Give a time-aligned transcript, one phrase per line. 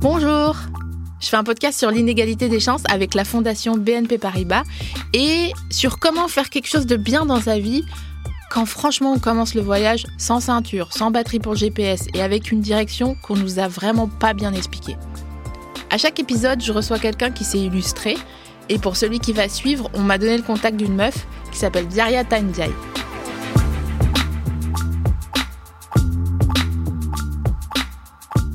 [0.00, 0.56] Bonjour
[1.20, 4.62] Je fais un podcast sur l'inégalité des chances avec la fondation BNP Paribas
[5.12, 7.84] et sur comment faire quelque chose de bien dans sa vie
[8.50, 12.60] quand franchement on commence le voyage sans ceinture, sans batterie pour GPS et avec une
[12.60, 14.96] direction qu'on nous a vraiment pas bien expliquée.
[15.90, 18.16] À chaque épisode, je reçois quelqu'un qui s'est illustré
[18.68, 21.86] et pour celui qui va suivre, on m'a donné le contact d'une meuf qui s'appelle
[21.88, 22.70] Diarya Tandiaï.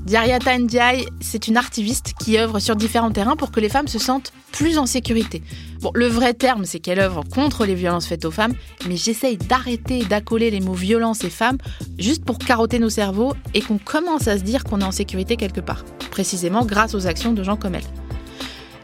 [0.07, 3.99] Diaryata Ndiaye, c'est une artiviste qui œuvre sur différents terrains pour que les femmes se
[3.99, 5.43] sentent plus en sécurité.
[5.81, 8.53] Bon, le vrai terme, c'est qu'elle œuvre contre les violences faites aux femmes,
[8.87, 11.57] mais j'essaye d'arrêter d'accoler les mots violence et femmes
[11.99, 15.35] juste pour carotter nos cerveaux et qu'on commence à se dire qu'on est en sécurité
[15.35, 17.83] quelque part, précisément grâce aux actions de gens comme elle.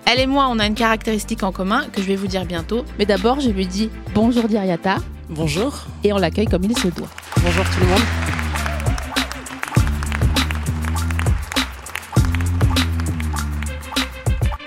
[0.05, 2.83] Elle et moi, on a une caractéristique en commun que je vais vous dire bientôt,
[2.99, 4.97] mais d'abord, je lui dis bonjour Diaryata.
[5.29, 5.85] Bonjour.
[6.03, 7.07] Et on l'accueille comme il se doit.
[7.41, 8.32] Bonjour tout le monde.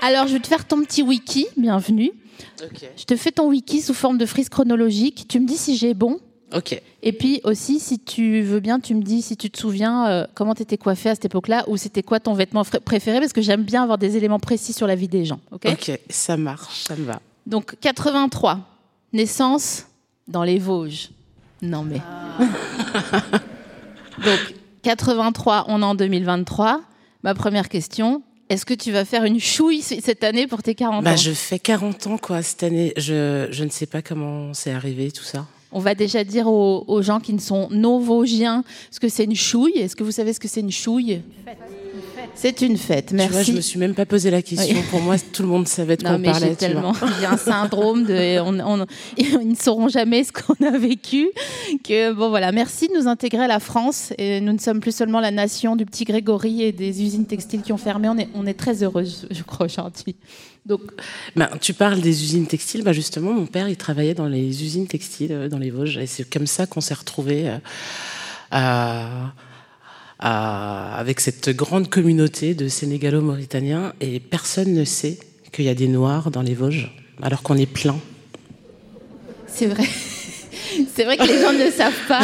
[0.07, 1.47] Alors, je vais te faire ton petit wiki.
[1.57, 2.13] Bienvenue.
[2.95, 5.25] Je te fais ton wiki sous forme de frise chronologique.
[5.27, 6.21] Tu me dis si j'ai bon.
[6.55, 6.81] Ok.
[7.03, 10.25] Et puis aussi, si tu veux bien, tu me dis si tu te souviens euh,
[10.33, 13.41] comment tu étais coiffée à cette époque-là ou c'était quoi ton vêtement préféré parce que
[13.41, 15.41] j'aime bien avoir des éléments précis sur la vie des gens.
[15.51, 15.67] Ok?
[16.09, 17.19] Ça marche, ça me va.
[17.45, 18.61] Donc 83,
[19.11, 19.87] naissance
[20.29, 21.09] dans les Vosges.
[21.61, 21.99] Non mais.
[24.23, 26.79] Donc 83, on est en 2023.
[27.23, 31.03] Ma première question, est-ce que tu vas faire une chouille cette année pour tes 40
[31.03, 32.93] bah, ans Je fais 40 ans, quoi, cette année.
[32.95, 35.45] Je, je ne sais pas comment c'est arrivé, tout ça.
[35.71, 39.25] On va déjà dire aux, aux gens qui ne sont non vosgiens ce que c'est
[39.25, 39.77] une chouille.
[39.77, 41.21] Est-ce que vous savez ce que c'est une chouille?
[42.37, 43.29] C'est une fête, merci.
[43.29, 44.81] Tu vois, je me suis même pas posé la question.
[44.91, 46.55] Pour moi, tout le monde savait de quoi on parlait.
[46.55, 46.93] tellement.
[47.17, 48.85] Il y a un syndrome de, on, on,
[49.17, 51.29] ils ne sauront jamais ce qu'on a vécu.
[51.83, 54.13] Que bon voilà, merci de nous intégrer à la France.
[54.19, 57.63] Et nous ne sommes plus seulement la nation du petit Grégory et des usines textiles
[57.63, 58.07] qui ont fermé.
[58.07, 60.15] On est, on est très heureux, je crois, aujourd'hui.
[60.67, 60.81] Donc,
[61.35, 62.83] ben, tu parles des usines textiles.
[62.83, 66.05] Ben justement, mon père, il travaillait dans les usines textiles euh, dans les Vosges, et
[66.05, 67.49] c'est comme ça qu'on s'est retrouvés.
[67.49, 67.57] Euh,
[68.51, 69.33] à
[70.19, 75.19] avec cette grande communauté de Sénégalo-Mauritaniens et personne ne sait
[75.51, 76.91] qu'il y a des Noirs dans les Vosges,
[77.21, 77.97] alors qu'on est plein.
[79.47, 79.85] C'est vrai.
[80.93, 82.21] C'est vrai que les gens ne savent pas.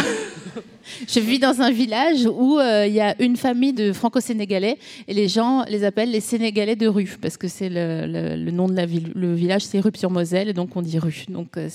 [1.08, 4.78] Je vis dans un village où euh, il y a une famille de franco-sénégalais
[5.08, 8.76] et les gens les appellent les Sénégalais de rue parce que c'est le, nom de
[8.76, 9.12] la ville.
[9.16, 11.26] Le village, c'est rue sur Moselle donc on dit rue.
[11.30, 11.70] Donc euh,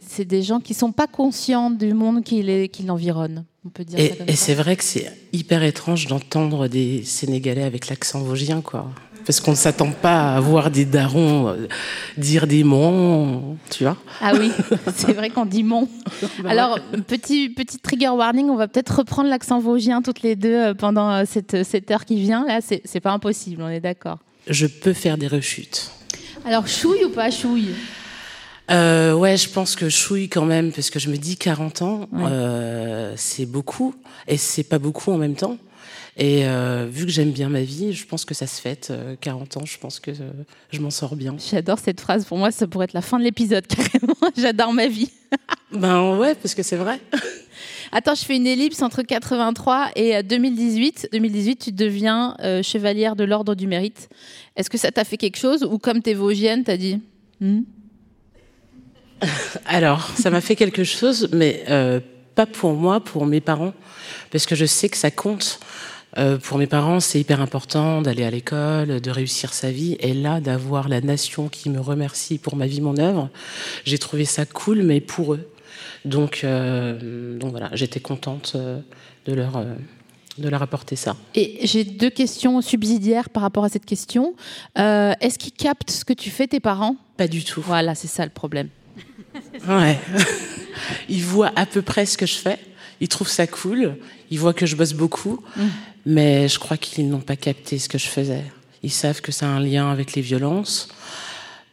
[0.00, 3.44] c'est des gens qui sont pas conscients du monde qui, les, qui l'environne.
[3.64, 7.88] On peut dire et, et c'est vrai que c'est hyper étrange d'entendre des Sénégalais avec
[7.88, 8.90] l'accent vosgien, quoi.
[9.26, 11.68] Parce qu'on ne s'attend pas à voir des darons euh,
[12.16, 13.96] dire des mots, tu vois.
[14.20, 14.50] Ah oui,
[14.94, 15.88] c'est vrai qu'on dit mon.
[16.46, 20.74] Alors, petit, petit trigger warning, on va peut-être reprendre l'accent vosgien toutes les deux euh,
[20.74, 22.46] pendant euh, cette, cette heure qui vient.
[22.46, 24.18] Là, c'est, c'est pas impossible, on est d'accord.
[24.48, 25.90] Je peux faire des rechutes.
[26.46, 27.74] Alors, chouille ou pas chouille?
[28.70, 32.08] Euh, ouais, je pense que chouille quand même, parce que je me dis 40 ans,
[32.12, 32.22] ouais.
[32.24, 33.94] euh, c'est beaucoup,
[34.28, 35.58] et c'est pas beaucoup en même temps.
[36.16, 38.92] Et euh, vu que j'aime bien ma vie, je pense que ça se fête.
[39.20, 40.10] 40 ans, je pense que
[40.70, 41.36] je m'en sors bien.
[41.50, 42.24] J'adore cette phrase.
[42.26, 44.14] Pour moi, ça pourrait être la fin de l'épisode, carrément.
[44.36, 45.10] J'adore ma vie.
[45.72, 47.00] ben ouais, parce que c'est vrai.
[47.92, 51.08] Attends, je fais une ellipse entre 83 et 2018.
[51.12, 54.08] 2018, tu deviens euh, chevalière de l'Ordre du Mérite.
[54.56, 57.00] Est-ce que ça t'a fait quelque chose ou comme t'es vosgienne, t'as dit
[57.40, 57.62] hmm?
[59.66, 62.00] Alors, ça m'a fait quelque chose, mais euh,
[62.34, 63.72] pas pour moi, pour mes parents,
[64.30, 65.60] parce que je sais que ça compte.
[66.18, 70.12] Euh, pour mes parents, c'est hyper important d'aller à l'école, de réussir sa vie, et
[70.12, 73.28] là, d'avoir la nation qui me remercie pour ma vie, mon œuvre,
[73.84, 75.48] j'ai trouvé ça cool, mais pour eux.
[76.04, 78.56] Donc, euh, donc voilà, j'étais contente
[79.26, 79.62] de leur
[80.40, 81.16] de leur apporter ça.
[81.34, 84.34] Et j'ai deux questions subsidiaires par rapport à cette question.
[84.78, 86.96] Euh, Est-ce qu'ils captent ce que tu fais, tes parents?
[87.16, 87.60] Pas du tout.
[87.60, 88.68] Voilà, c'est ça le problème.
[89.68, 89.98] Ouais.
[91.08, 92.58] Ils voient à peu près ce que je fais.
[93.00, 93.96] Ils trouvent ça cool.
[94.30, 95.42] Ils voient que je bosse beaucoup.
[95.56, 95.62] Mmh.
[96.06, 98.44] Mais je crois qu'ils n'ont pas capté ce que je faisais.
[98.82, 100.88] Ils savent que ça a un lien avec les violences.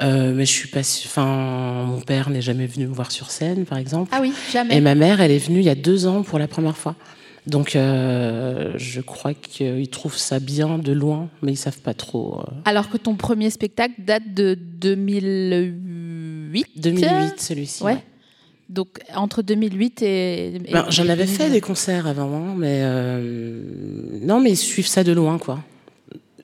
[0.01, 0.81] Euh, mais je suis pas.
[0.81, 4.11] Enfin, mon père n'est jamais venu me voir sur scène, par exemple.
[4.13, 4.77] Ah oui, jamais.
[4.77, 6.95] Et ma mère, elle est venue il y a deux ans pour la première fois.
[7.47, 12.41] Donc, euh, je crois qu'ils trouvent ça bien de loin, mais ils savent pas trop.
[12.41, 12.53] Euh...
[12.65, 16.06] Alors que ton premier spectacle date de 2008
[16.75, 17.83] 2008, celui-ci.
[17.83, 17.93] Ouais.
[17.93, 18.03] ouais.
[18.69, 20.55] Donc, entre 2008 et.
[20.55, 22.81] et ben, J'en avais fait des concerts avant, mais.
[22.81, 23.61] Euh...
[24.21, 25.63] Non, mais ils suivent ça de loin, quoi.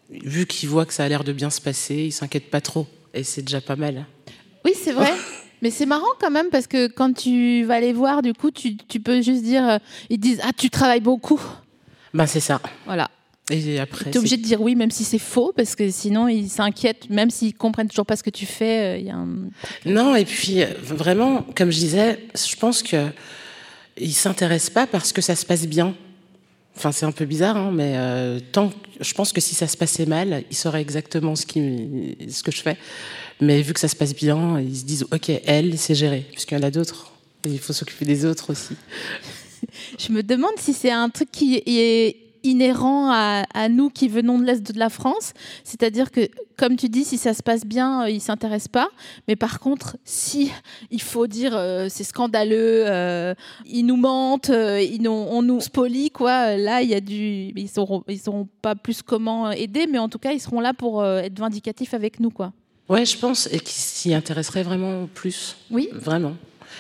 [0.10, 2.88] Vu qu'ils voient que ça a l'air de bien se passer, ils s'inquiètent pas trop.
[3.14, 4.06] Et c'est déjà pas mal.
[4.64, 5.12] Oui, c'est vrai.
[5.62, 8.76] Mais c'est marrant quand même parce que quand tu vas les voir, du coup, tu,
[8.76, 9.78] tu peux juste dire, euh,
[10.10, 11.42] ils disent ah tu travailles beaucoup.
[12.14, 12.60] Ben c'est ça.
[12.86, 13.10] Voilà.
[13.50, 16.30] Et après, tu es obligé de dire oui, même si c'est faux, parce que sinon
[16.30, 19.02] ils s'inquiètent, même s'ils comprennent toujours pas ce que tu fais.
[19.02, 19.28] Il y a un...
[19.86, 23.10] Non, et puis vraiment, comme je disais, je pense que
[23.98, 25.94] ils s'intéressent pas parce que ça se passe bien.
[26.76, 29.78] Enfin, c'est un peu bizarre, hein, mais euh, tant, je pense que si ça se
[29.78, 32.78] passait mal, ils sauraient exactement ce, qui, ce que je fais.
[33.42, 36.58] Mais vu que ça se passe bien, ils se disent Ok, elle, c'est géré, puisqu'il
[36.58, 37.12] y en a d'autres.
[37.46, 38.76] Il faut s'occuper des autres aussi.
[40.00, 44.46] je me demande si c'est un truc qui est inhérent à, nous qui venons de
[44.46, 45.34] l'Est de la France.
[45.64, 48.90] C'est-à-dire que, comme tu dis, si ça se passe bien, euh, ils ne s'intéressent pas.
[49.28, 50.52] Mais par contre, si
[50.92, 53.34] il faut dire euh, c'est scandaleux, euh,
[53.66, 57.52] ils nous mentent, ils on nous spolie, quoi, là, il y a du.
[57.56, 60.60] Ils ne sauront, ils sauront pas plus comment aider, mais en tout cas, ils seront
[60.60, 62.30] là pour être vindicatifs avec nous.
[62.30, 62.54] quoi.
[62.90, 65.56] Ouais, je pense, et qui s'y intéresseraient vraiment plus.
[65.72, 65.90] Oui.
[65.94, 66.34] Vraiment.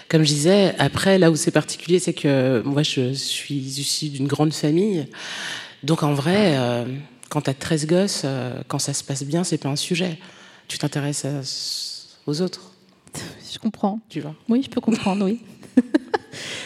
[0.09, 4.27] Comme je disais, après, là où c'est particulier, c'est que moi, je suis issue d'une
[4.27, 5.07] grande famille.
[5.83, 6.85] Donc, en vrai, euh,
[7.29, 10.17] quand tu as 13 gosses, euh, quand ça se passe bien, c'est pas un sujet.
[10.67, 11.25] Tu t'intéresses
[12.25, 12.73] aux autres.
[13.51, 13.99] Je comprends.
[14.09, 14.35] Tu vois?
[14.49, 15.39] Oui, je peux comprendre, oui.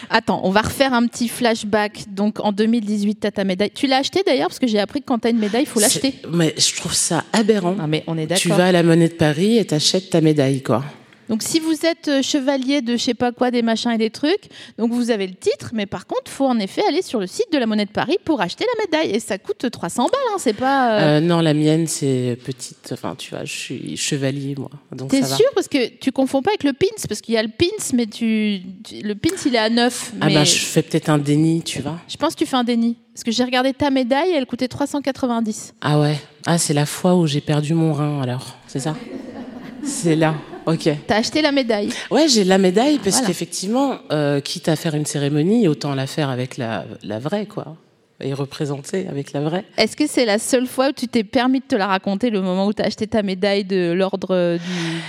[0.10, 2.06] Attends, on va refaire un petit flashback.
[2.14, 3.72] Donc en 2018, tu as ta médaille.
[3.72, 5.68] Tu l'as acheté d'ailleurs Parce que j'ai appris que quand tu as une médaille, il
[5.68, 6.16] faut l'acheter.
[6.32, 7.76] Mais je trouve ça aberrant.
[7.80, 8.42] Ah, mais on est d'accord.
[8.42, 10.84] Tu vas à la monnaie de Paris et tu achètes ta médaille, quoi.
[11.30, 14.10] Donc si vous êtes euh, chevalier de je sais pas quoi, des machins et des
[14.10, 17.28] trucs, donc vous avez le titre, mais par contre, faut en effet aller sur le
[17.28, 19.16] site de la Monnaie de Paris pour acheter la médaille.
[19.16, 20.94] Et ça coûte 300 balles, hein, c'est pas...
[20.94, 22.90] Euh, euh, non, la mienne, c'est petite.
[22.92, 24.70] Enfin, tu vois, je suis chevalier, moi.
[25.10, 25.46] T'es sûr?
[25.54, 28.08] Parce que tu confonds pas avec le pins, parce qu'il y a le pins, mais
[28.08, 28.62] tu...
[28.92, 30.14] le pins, il est à 9.
[30.22, 32.00] Ah bah, je fais peut-être un déni, tu vois.
[32.08, 32.98] Je pense que tu fais un déni.
[33.14, 35.74] Parce que j'ai regardé ta médaille, elle coûtait 390.
[35.82, 38.58] Ah ouais Ah, c'est la fois où j'ai perdu mon rein, alors.
[38.68, 38.96] C'est ça?
[39.88, 40.36] C'est là.
[40.66, 40.90] Ok.
[41.08, 45.06] T'as acheté la médaille Ouais, j'ai la médaille parce qu'effectivement, euh, quitte à faire une
[45.06, 47.78] cérémonie, autant la faire avec la, la vraie, quoi.
[48.20, 49.64] Et représenter avec la vraie.
[49.78, 52.42] Est-ce que c'est la seule fois où tu t'es permis de te la raconter, le
[52.42, 54.58] moment où tu as acheté ta médaille de l'ordre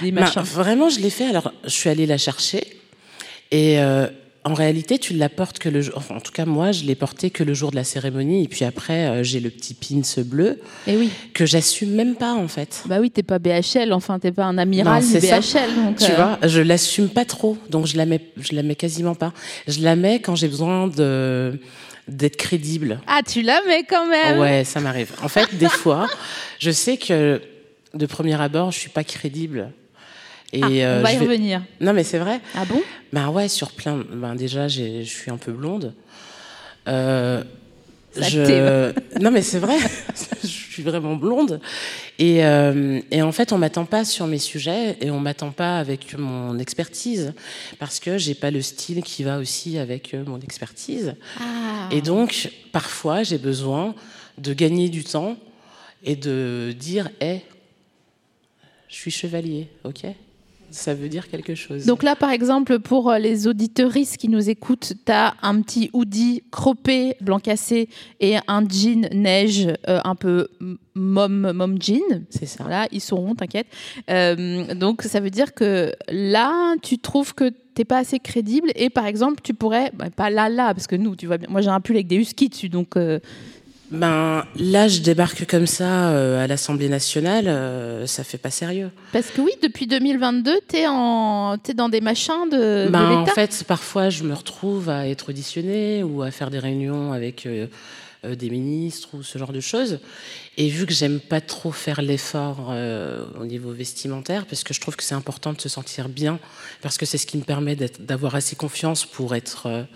[0.03, 0.43] des bah, machins?
[0.43, 1.27] Vraiment, je l'ai fait.
[1.27, 2.63] Alors, je suis allée la chercher.
[3.51, 4.07] Et euh,
[4.45, 6.03] en réalité, tu la portes que le jour.
[6.11, 8.45] en tout cas, moi, je l'ai porté que le jour de la cérémonie.
[8.45, 10.61] Et puis après, euh, j'ai le petit pins bleu.
[10.87, 11.11] Et oui.
[11.35, 12.83] Que j'assume même pas, en fait.
[12.87, 13.93] Bah oui, t'es pas BHL.
[13.93, 15.75] Enfin, t'es pas un amiral du BHL.
[15.77, 16.17] Donc tu euh.
[16.17, 17.59] vois, je l'assume pas trop.
[17.69, 19.33] Donc je la mets, je la mets quasiment pas.
[19.67, 21.59] Je la mets quand j'ai besoin de
[22.07, 23.01] d'être crédible.
[23.07, 24.39] Ah, tu la mets quand même.
[24.39, 25.13] Ouais, ça m'arrive.
[25.23, 26.07] En fait, des fois,
[26.59, 27.43] je sais que
[27.93, 29.73] de premier abord, je suis pas crédible.
[30.53, 31.63] Et ah, euh, on va y revenir.
[31.81, 32.41] Non, mais c'est vrai.
[32.55, 32.81] Ah bon?
[33.13, 34.05] Ben ouais, sur plein.
[34.11, 35.95] Ben déjà, je suis un peu blonde.
[36.89, 37.45] Euh,
[38.17, 38.93] je...
[39.21, 39.77] non, mais c'est vrai.
[40.43, 41.61] je suis vraiment blonde.
[42.19, 45.79] Et, euh, et en fait, on m'attend pas sur mes sujets et on m'attend pas
[45.79, 47.35] avec mon expertise
[47.79, 51.15] parce que j'ai pas le style qui va aussi avec euh, mon expertise.
[51.41, 51.89] Ah.
[51.91, 53.95] Et donc, parfois, j'ai besoin
[54.39, 55.37] de gagner du temps
[56.05, 57.41] et de dire, hé,
[58.89, 60.07] je suis chevalier, ok?
[60.71, 61.87] Ça veut dire quelque chose.
[61.87, 65.91] Donc là, par exemple, pour euh, les auditeuristes qui nous écoutent, tu as un petit
[65.93, 67.89] hoodie croppé, blanc cassé,
[68.21, 70.49] et un jean neige euh, un peu
[70.95, 72.27] mom, mom jean.
[72.31, 72.65] C'est ça.
[72.65, 73.67] Voilà, ils sauront, t'inquiète.
[74.11, 78.91] Euh, donc ça veut dire que là, tu trouves que t'es pas assez crédible, et
[78.91, 81.71] par exemple, tu pourrais, bah, pas là, là, parce que nous, tu vois, moi j'ai
[81.71, 82.97] un pull avec des huskies dessus, donc
[83.91, 88.91] ben là, je débarque comme ça euh, à l'Assemblée nationale, euh, ça fait pas sérieux.
[89.13, 93.11] Parce que oui, depuis 2022, t'es en, es dans des machins de, ben.
[93.13, 97.47] En fait, parfois, je me retrouve à être auditionné ou à faire des réunions avec
[97.47, 97.67] euh,
[98.25, 100.01] des ministres ou ce genre de choses.
[100.59, 102.75] Et vu que j'aime pas trop faire l'effort
[103.41, 106.41] au niveau vestimentaire, parce que je trouve que c'est important de se sentir bien,
[106.83, 109.87] parce que c'est ce qui me permet d'avoir assez confiance pour être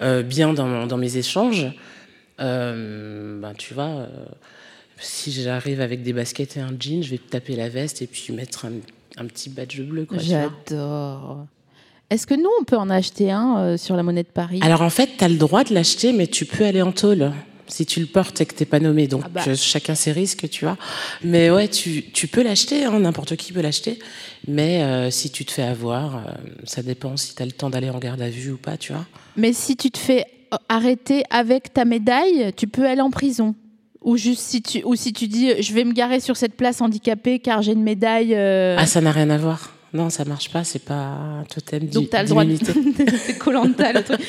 [0.00, 1.66] bien dans, dans mes échanges.
[2.40, 4.06] Euh, ben, tu vois, euh,
[4.98, 8.32] si j'arrive avec des baskets et un jean, je vais taper la veste et puis
[8.32, 10.06] mettre un, petit badge bleu.
[10.12, 11.46] J'adore.
[12.08, 14.58] Est-ce que nous, on peut en acheter un euh, sur la monnaie de Paris?
[14.62, 17.32] Alors en fait, tu as le droit de l'acheter, mais tu peux aller en tôle
[17.68, 19.06] si tu le portes et que t'es pas nommé.
[19.06, 19.54] Donc ah bah.
[19.54, 20.76] chacun ses risques, tu vois.
[21.22, 24.00] Mais ouais, tu, tu peux l'acheter, hein, n'importe qui peut l'acheter.
[24.48, 26.24] Mais si tu te fais avoir,
[26.64, 28.92] ça dépend si tu as le temps d'aller en garde à vue ou pas, tu
[28.92, 29.06] vois.
[29.36, 30.26] Mais si tu te fais
[30.68, 33.54] arrêter avec ta médaille, tu peux aller en prison.
[34.02, 36.80] Ou juste si tu, ou si tu dis je vais me garer sur cette place
[36.80, 38.34] handicapée car j'ai une médaille.
[38.34, 39.74] Euh, ah, ça n'a rien à voir.
[39.92, 42.56] Non, ça marche pas, c'est pas un totem Donc tu as le droit de...
[43.18, 44.20] c'est Colanta le truc.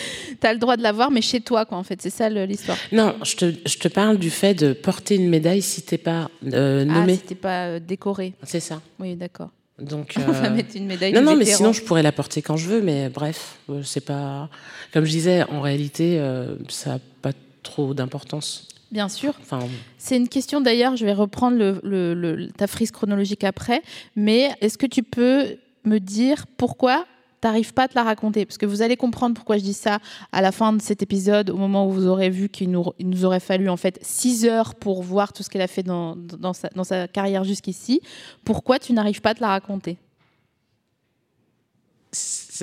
[0.44, 2.78] Le droit de l'avoir mais chez toi quoi en fait, c'est ça l'histoire.
[2.92, 6.32] Non, je te, je te, parle du fait de porter une médaille si t'es pas
[6.52, 7.14] euh, nommé.
[7.14, 8.34] Ah, si t'es pas euh, décoré.
[8.44, 8.82] C'est ça.
[9.00, 9.52] Oui, d'accord.
[9.82, 11.14] Donc, on va mettre une médaille.
[11.14, 14.50] Non, non, mais sinon je pourrais la porter quand je veux, mais bref, c'est pas.
[14.94, 16.22] Comme je disais, en réalité,
[16.70, 17.32] ça n'a pas
[17.64, 18.68] trop d'importance.
[18.92, 19.34] Bien sûr.
[19.42, 19.60] Enfin,
[19.98, 23.82] c'est une question d'ailleurs, je vais reprendre le, ta frise chronologique après,
[24.16, 27.06] mais est-ce que tu peux me dire pourquoi
[27.42, 30.00] t'arrives pas à te la raconter Parce que vous allez comprendre pourquoi je dis ça
[30.32, 33.26] à la fin de cet épisode, au moment où vous aurez vu qu'il nous, nous
[33.26, 36.54] aurait fallu en fait 6 heures pour voir tout ce qu'elle a fait dans, dans,
[36.54, 38.02] sa, dans sa carrière jusqu'ici.
[38.46, 39.98] Pourquoi tu n'arrives pas à te la raconter?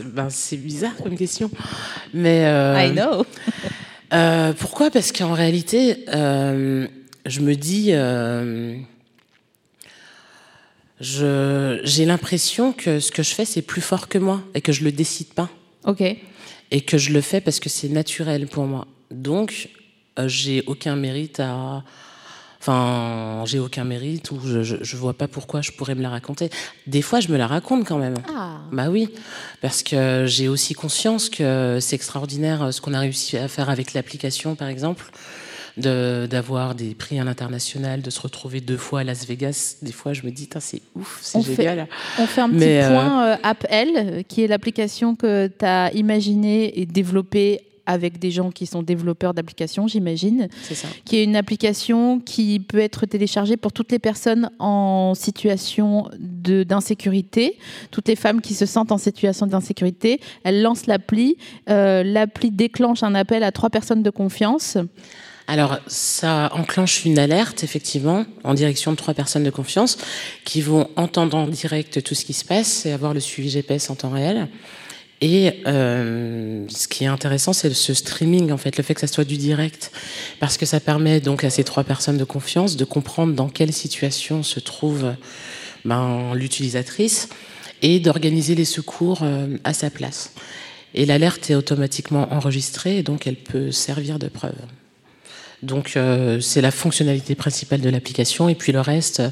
[0.05, 1.51] Ben, c'est bizarre comme question.
[2.15, 3.25] Mais, euh, I know.
[4.13, 4.91] Euh, pourquoi?
[4.91, 6.87] Parce qu'en réalité, euh,
[7.27, 7.93] je me dis,
[11.01, 14.85] j'ai l'impression que ce que je fais, c'est plus fort que moi et que je
[14.85, 15.49] le décide pas.
[15.85, 16.03] Ok.
[16.71, 18.87] Et que je le fais parce que c'est naturel pour moi.
[19.11, 19.71] Donc,
[20.27, 21.85] j'ai aucun mérite à
[22.61, 26.51] Enfin, j'ai aucun mérite ou je, je, vois pas pourquoi je pourrais me la raconter.
[26.89, 28.15] Des fois, je me la raconte quand même.
[28.35, 28.59] Ah.
[28.73, 29.09] Bah oui,
[29.63, 33.71] parce que j'ai aussi conscience que c'est extraordinaire euh, ce qu'on a réussi à faire
[33.71, 35.11] avec l'application, par exemple
[35.79, 39.77] d'avoir des prix à l'international, de se retrouver deux fois à Las Vegas.
[39.83, 41.87] Des fois, je me dis, c'est ouf, c'est génial.
[42.19, 46.81] on fait un petit euh, point euh, AppL, qui est l'application que tu as imaginée
[46.81, 50.49] et développée avec des gens qui sont développeurs d'applications, j'imagine.
[50.63, 50.89] C'est ça.
[51.07, 57.59] Qui est une application qui peut être téléchargée pour toutes les personnes en situation d'insécurité,
[57.91, 60.21] toutes les femmes qui se sentent en situation d'insécurité.
[60.45, 61.39] Elle lance l'appli.
[61.71, 64.77] Euh, l'appli déclenche un appel à trois personnes de confiance.
[65.51, 69.97] Alors, ça enclenche une alerte, effectivement, en direction de trois personnes de confiance
[70.45, 73.89] qui vont entendre en direct tout ce qui se passe et avoir le suivi GPS
[73.89, 74.49] en temps réel.
[75.23, 79.07] Et euh, ce qui est intéressant, c'est ce streaming, en fait, le fait que ça
[79.07, 79.91] soit du direct,
[80.39, 83.73] parce que ça permet donc à ces trois personnes de confiance de comprendre dans quelle
[83.73, 85.15] situation se trouve
[85.87, 87.31] ben, l'utilisatrice
[87.81, 90.35] et d'organiser les secours euh, à sa place.
[90.93, 94.53] Et l'alerte est automatiquement enregistrée, donc elle peut servir de preuve.
[95.63, 99.23] Donc euh, c'est la fonctionnalité principale de l'application et puis le reste,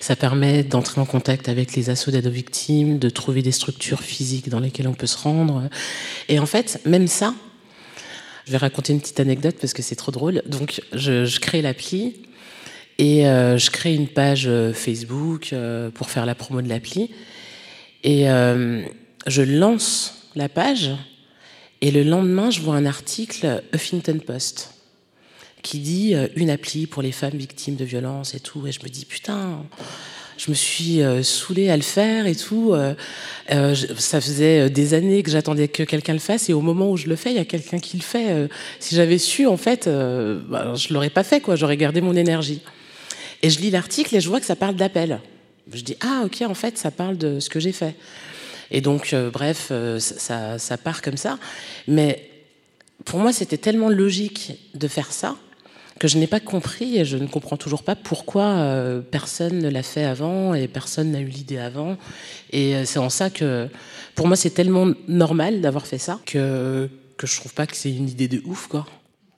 [0.00, 4.00] ça permet d'entrer en contact avec les assauts d'aide aux victimes, de trouver des structures
[4.00, 5.68] physiques dans lesquelles on peut se rendre.
[6.28, 7.34] Et en fait, même ça,
[8.46, 10.42] je vais raconter une petite anecdote parce que c'est trop drôle.
[10.46, 12.14] Donc je, je crée l'appli
[12.98, 15.52] et euh, je crée une page euh, Facebook
[15.94, 17.10] pour faire la promo de l'appli
[18.04, 20.90] et je lance la page
[21.80, 24.72] et le lendemain je vois un article Huffington Post
[25.62, 28.66] qui dit euh, une appli pour les femmes victimes de violences et tout.
[28.66, 29.64] Et je me dis, putain,
[30.36, 32.74] je me suis euh, saoulée à le faire et tout.
[32.74, 32.94] Euh,
[33.96, 37.06] ça faisait des années que j'attendais que quelqu'un le fasse et au moment où je
[37.06, 38.48] le fais, il y a quelqu'un qui le fait.
[38.80, 41.56] si j'avais su, en fait, bah, je l'aurais pas fait, quoi.
[41.56, 42.60] J'aurais gardé mon énergie.
[43.42, 45.20] Et je lis l'article et je vois que ça parle d'appel.
[45.72, 47.94] Je dis, ah, ok, en fait, ça parle de ce que j'ai fait.
[48.70, 51.38] Et donc, bref, ça, ça part comme ça.
[51.86, 52.30] Mais
[53.04, 55.36] pour moi, c'était tellement logique de faire ça
[56.02, 59.68] que je n'ai pas compris et je ne comprends toujours pas pourquoi euh, personne ne
[59.68, 61.96] l'a fait avant et personne n'a eu l'idée avant.
[62.50, 63.68] Et euh, c'est en ça que,
[64.16, 67.94] pour moi, c'est tellement normal d'avoir fait ça que, que je trouve pas que c'est
[67.94, 68.84] une idée de ouf, quoi.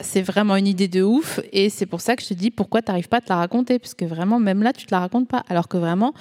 [0.00, 2.80] C'est vraiment une idée de ouf et c'est pour ça que je te dis pourquoi
[2.80, 5.00] tu n'arrives pas à te la raconter parce que vraiment, même là, tu te la
[5.00, 5.44] racontes pas.
[5.50, 6.14] Alors que vraiment,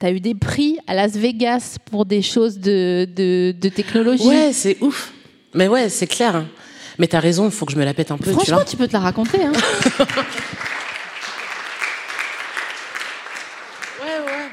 [0.00, 4.26] tu as eu des prix à Las Vegas pour des choses de, de, de technologie.
[4.26, 5.12] Ouais, c'est ouf.
[5.52, 6.46] Mais ouais, c'est clair.
[7.00, 8.30] Mais t'as raison, il faut que je me la pète un peu.
[8.30, 9.42] Franchement, tu, peux te la raconter.
[9.42, 9.52] Hein.
[14.02, 14.50] ouais, ouais.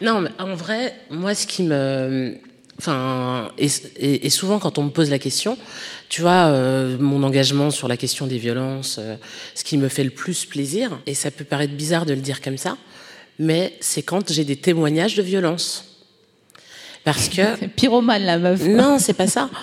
[0.00, 2.36] Non, mais en vrai, moi, ce qui me.
[2.78, 5.58] Enfin, et, souvent quand on me pose la question,
[6.08, 9.16] tu vois, euh, mon engagement sur la question des violences, euh,
[9.56, 12.42] ce qui me fait le plus plaisir, et ça peut paraître bizarre de le dire
[12.42, 12.78] comme ça,
[13.40, 15.96] mais c'est quand j'ai des témoignages de violence.
[17.02, 17.66] Parce que.
[17.76, 18.62] Pyromane, la meuf.
[18.64, 19.50] Non, c'est pas ça.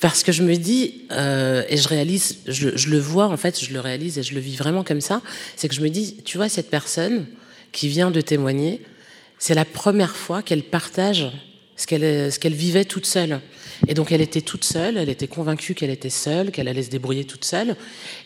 [0.00, 3.62] Parce que je me dis, euh, et je réalise, je, je, le vois en fait,
[3.62, 5.22] je le réalise et je le vis vraiment comme ça,
[5.56, 7.26] c'est que je me dis, tu vois, cette personne
[7.72, 8.82] qui vient de témoigner,
[9.38, 11.30] c'est la première fois qu'elle partage
[11.76, 13.40] ce qu'elle ce qu'elle vivait toute seule.
[13.86, 16.90] Et donc elle était toute seule, elle était convaincue qu'elle était seule, qu'elle allait se
[16.90, 17.76] débrouiller toute seule.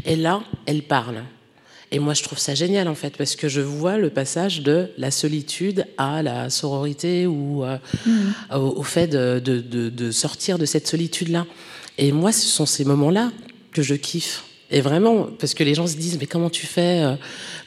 [0.05, 1.23] Et là, elle parle.
[1.95, 4.91] Et moi, je trouve ça génial, en fait, parce que je vois le passage de
[4.97, 7.77] la solitude à la sororité ou euh,
[8.51, 11.47] au, fait de, sortir de cette solitude-là.
[11.99, 13.31] Et moi, ce sont ces moments-là
[13.73, 14.45] que je kiffe.
[14.71, 17.15] Et vraiment, parce que les gens se disent, mais comment tu fais euh,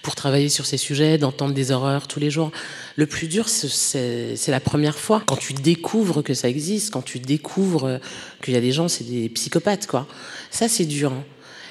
[0.02, 2.52] pour travailler sur ces sujets, d'entendre des horreurs tous les jours?
[2.96, 5.22] Le plus dur, c'est la première fois.
[5.28, 8.00] Quand tu découvres que ça existe, quand tu découvres
[8.44, 10.08] qu'il y a des gens, c'est des psychopathes, quoi.
[10.50, 11.14] Ça, c'est dur.
[11.14, 11.24] Hein.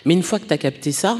[0.04, 1.18] Mais une fois que tu as capté ça,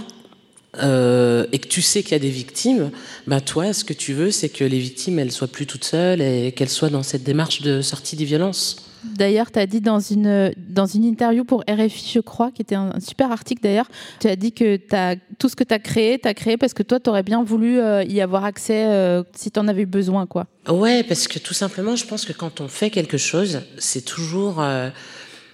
[0.82, 2.90] euh, et que tu sais qu'il y a des victimes,
[3.26, 6.20] bah toi, ce que tu veux, c'est que les victimes, elles soient plus toutes seules
[6.20, 8.84] et qu'elles soient dans cette démarche de sortie des violences.
[9.04, 12.74] D'ailleurs, tu as dit dans une, dans une interview pour RFI, je crois, qui était
[12.74, 13.88] un, super article d'ailleurs,
[14.18, 16.72] tu as dit que as, tout ce que tu as créé, tu as créé parce
[16.72, 19.84] que toi, tu aurais bien voulu euh, y avoir accès euh, si tu en avais
[19.84, 20.26] besoin.
[20.26, 20.46] quoi.
[20.68, 24.62] Ouais, parce que tout simplement, je pense que quand on fait quelque chose, c'est toujours
[24.62, 24.90] euh,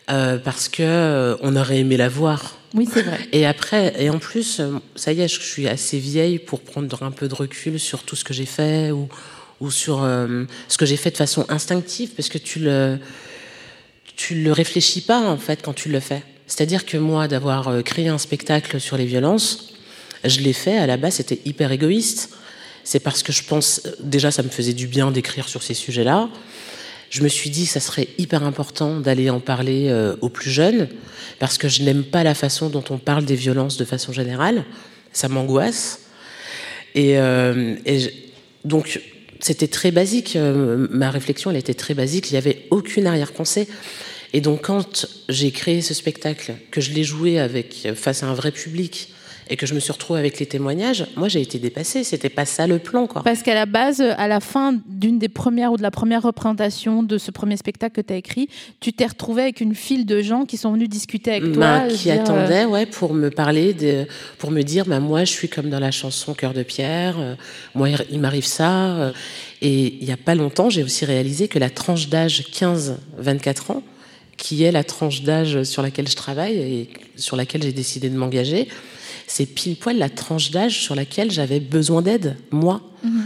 [0.07, 2.60] parce que on aurait aimé la voir.
[2.75, 3.19] Oui, c'est vrai.
[3.33, 4.61] Et après, et en plus,
[4.95, 8.17] ça y est, je suis assez vieille pour prendre un peu de recul sur tout
[8.17, 9.09] ce que j'ai fait ou,
[9.71, 10.01] sur
[10.69, 12.99] ce que j'ai fait de façon instinctive, parce que tu le
[14.21, 16.23] tu le réfléchis pas en fait quand tu le fais.
[16.47, 19.73] C'est-à-dire que moi, d'avoir euh, créé un spectacle sur les violences,
[20.25, 22.31] je l'ai fait à la base, c'était hyper égoïste.
[22.85, 26.29] C'est parce que je pense, déjà, ça me faisait du bien d'écrire sur ces sujets-là.
[27.11, 30.89] Je me suis dit, ça serait hyper important d'aller en parler euh, aux plus jeunes,
[31.39, 34.65] parce que je n'aime pas la façon dont on parle des violences de façon générale.
[35.13, 36.01] Ça m'angoisse.
[36.95, 37.77] Et, euh,
[38.65, 39.01] donc,
[39.41, 40.37] c'était très basique.
[40.37, 42.31] ma réflexion, elle était très basique.
[42.31, 43.69] Il n'y avait aucune arrière-pensée.
[44.33, 48.35] Et donc quand j'ai créé ce spectacle, que je l'ai joué avec face à un
[48.35, 49.09] vrai public
[49.51, 52.05] et que je me suis retrouvée avec les témoignages, moi j'ai été dépassée.
[52.05, 53.23] C'était pas ça le plan, quoi.
[53.25, 57.03] Parce qu'à la base, à la fin d'une des premières ou de la première représentation
[57.03, 60.23] de ce premier spectacle que tu as écrit, tu t'es retrouvée avec une file de
[60.23, 64.07] gens qui sont venus discuter avec toi, qui attendaient, euh, ouais, pour me parler, de,
[64.39, 67.19] pour me dire, bah, moi je suis comme dans la chanson Cœur de pierre.
[67.19, 67.35] Euh,
[67.75, 68.71] moi il m'arrive ça.
[68.71, 69.13] Euh.
[69.63, 73.83] et il y a pas longtemps, j'ai aussi réalisé que la tranche d'âge 15-24 ans
[74.37, 78.17] qui est la tranche d'âge sur laquelle je travaille et sur laquelle j'ai décidé de
[78.17, 78.69] m'engager,
[79.31, 82.83] c'est pile poil la tranche d'âge sur laquelle j'avais besoin d'aide, moi.
[83.05, 83.23] Mhm.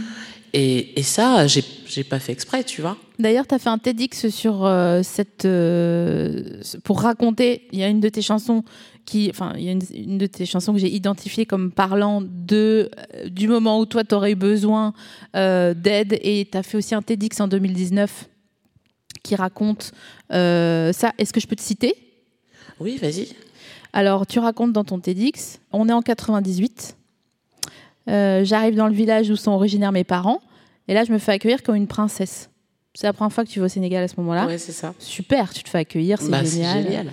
[0.53, 2.95] Et, et, ça, j'ai pas fait exprès, tu vois.
[3.17, 5.45] D'ailleurs, tu as fait un TEDx sur euh, cette.
[5.45, 8.63] Euh, pour raconter, il y a une de tes chansons
[9.05, 9.29] qui.
[9.31, 13.27] Enfin, il y a une, de tes chansons que j'ai identifiée comme parlant de, euh,
[13.27, 14.93] du moment où toi, tu aurais eu besoin
[15.33, 16.19] d'aide.
[16.21, 18.29] Et tu as fait aussi un TEDx en 2019
[19.23, 19.91] qui raconte
[20.29, 21.13] ça.
[21.17, 21.95] Est-ce que je peux te citer?
[22.79, 23.29] Oui, vas-y.
[23.95, 26.97] Alors, tu racontes dans ton TEDx, on est en 98.
[28.09, 30.41] Euh, j'arrive dans le village où sont originaires mes parents.
[30.89, 32.49] Et là, je me fais accueillir comme une princesse.
[32.93, 34.47] C'est la première fois que tu vas au Sénégal à ce moment-là.
[34.49, 34.93] Oui, c'est ça.
[34.99, 37.07] Super, tu te fais accueillir, c'est bah, génial.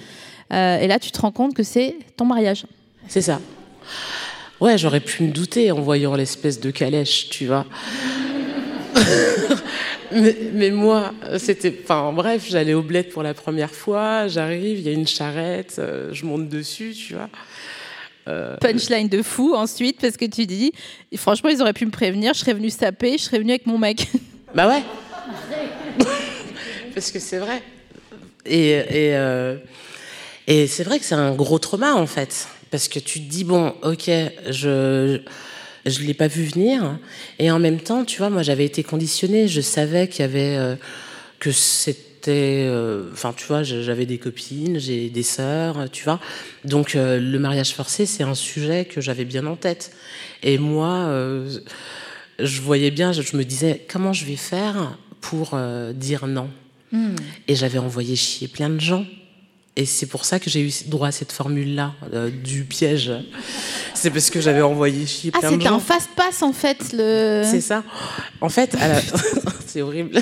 [0.53, 2.67] Euh, et là, tu te rends compte que c'est ton mariage.
[3.07, 3.41] C'est ça.
[4.61, 7.65] Ouais, j'aurais pu me douter en voyant l'espèce de calèche, tu vois.
[10.13, 11.75] mais, moi, c'était.
[11.83, 15.77] Enfin, bref, j'allais au bled pour la première fois, j'arrive, il y a une charrette,
[15.79, 17.29] euh, je monte dessus, tu vois.
[18.29, 20.73] Euh, Punchline de fou ensuite, parce que tu dis,
[21.17, 23.79] franchement, ils auraient pu me prévenir, je serais venu saper, je serais venu avec mon
[23.79, 24.09] mec.
[24.55, 24.83] Bah ouais.
[26.95, 27.63] parce que c'est vrai.
[28.45, 29.57] Et, et, euh,
[30.47, 32.47] et c'est vrai que c'est un gros trauma, en fait.
[32.71, 34.11] Parce que tu te dis, bon, ok,
[34.51, 35.21] je je
[35.85, 36.99] l'ai pas vu venir.
[37.39, 39.49] Et en même temps, tu vois, moi, j'avais été conditionnée.
[39.49, 40.77] Je savais qu'il y avait euh,
[41.41, 46.21] que c'était, euh, enfin, tu vois, j'avais des copines, j'ai des sœurs, tu vois.
[46.65, 49.93] Donc, euh, le mariage forcé, c'est un sujet que j'avais bien en tête.
[50.43, 51.13] Et moi,
[52.39, 55.57] je voyais bien, je, me disais, comment je vais faire pour
[55.95, 56.51] dire non?
[56.91, 57.15] Hmm.
[57.49, 59.07] Et j'avais envoyé chier plein de gens.
[59.75, 63.11] Et c'est pour ça que j'ai eu droit à cette formule-là euh, du piège.
[63.95, 65.77] C'est parce que j'avais envoyé chier ah, plein de gens.
[65.77, 66.93] Ah, c'était un fast-pass en fait.
[66.93, 67.43] Le...
[67.43, 67.83] C'est ça.
[68.43, 68.77] En fait,
[69.67, 70.21] c'est horrible.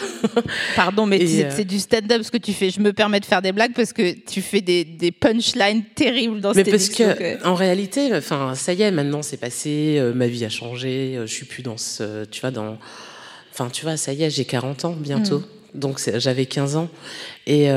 [0.77, 2.71] Pardon, mais euh, c'est du stand-up ce que tu fais.
[2.71, 6.41] Je me permets de faire des blagues parce que tu fais des, des punchlines terribles
[6.41, 10.29] dans mais parce que, en réalité, enfin, ça y est, maintenant c'est passé, euh, ma
[10.29, 12.79] vie a changé, je suis plus dans ce, tu vois, dans,
[13.53, 15.45] enfin, tu vois, ça y est, j'ai 40 ans bientôt, mm.
[15.81, 16.89] donc j'avais 15 ans
[17.49, 17.69] et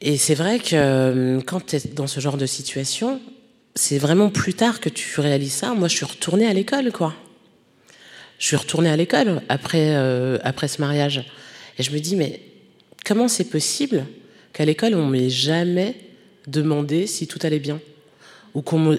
[0.00, 3.20] et c'est vrai que euh, quand tu es dans ce genre de situation,
[3.74, 5.74] c'est vraiment plus tard que tu réalises ça.
[5.74, 7.14] Moi, je suis retournée à l'école, quoi.
[8.38, 11.24] Je suis retournée à l'école après, euh, après ce mariage.
[11.78, 12.40] Et je me dis, mais
[13.04, 14.06] comment c'est possible
[14.52, 15.96] qu'à l'école, on m'ait jamais
[16.46, 17.80] demandé si tout allait bien?
[18.54, 18.98] Ou qu'on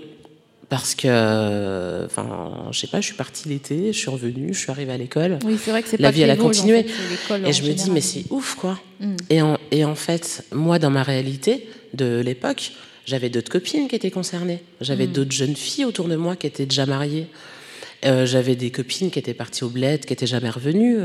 [0.70, 4.72] parce que, enfin, je sais pas, je suis partie l'été, je suis revenue, je suis
[4.72, 5.40] arrivée à l'école.
[5.44, 6.86] Oui, c'est vrai que c'est La vie, elle a continué.
[7.46, 8.80] et je me dis, mais c'est ouf, quoi.
[9.00, 9.16] Mm.
[9.32, 12.74] Et, en, et en fait, moi, dans ma réalité de l'époque,
[13.08, 14.62] j'avais d'autres copines qui étaient concernées.
[14.80, 15.12] J'avais mm.
[15.12, 17.28] d'autres jeunes filles autour de moi qui étaient déjà mariées.
[18.06, 21.00] Euh, j'avais des copines qui étaient parties au bled, qui étaient jamais revenues.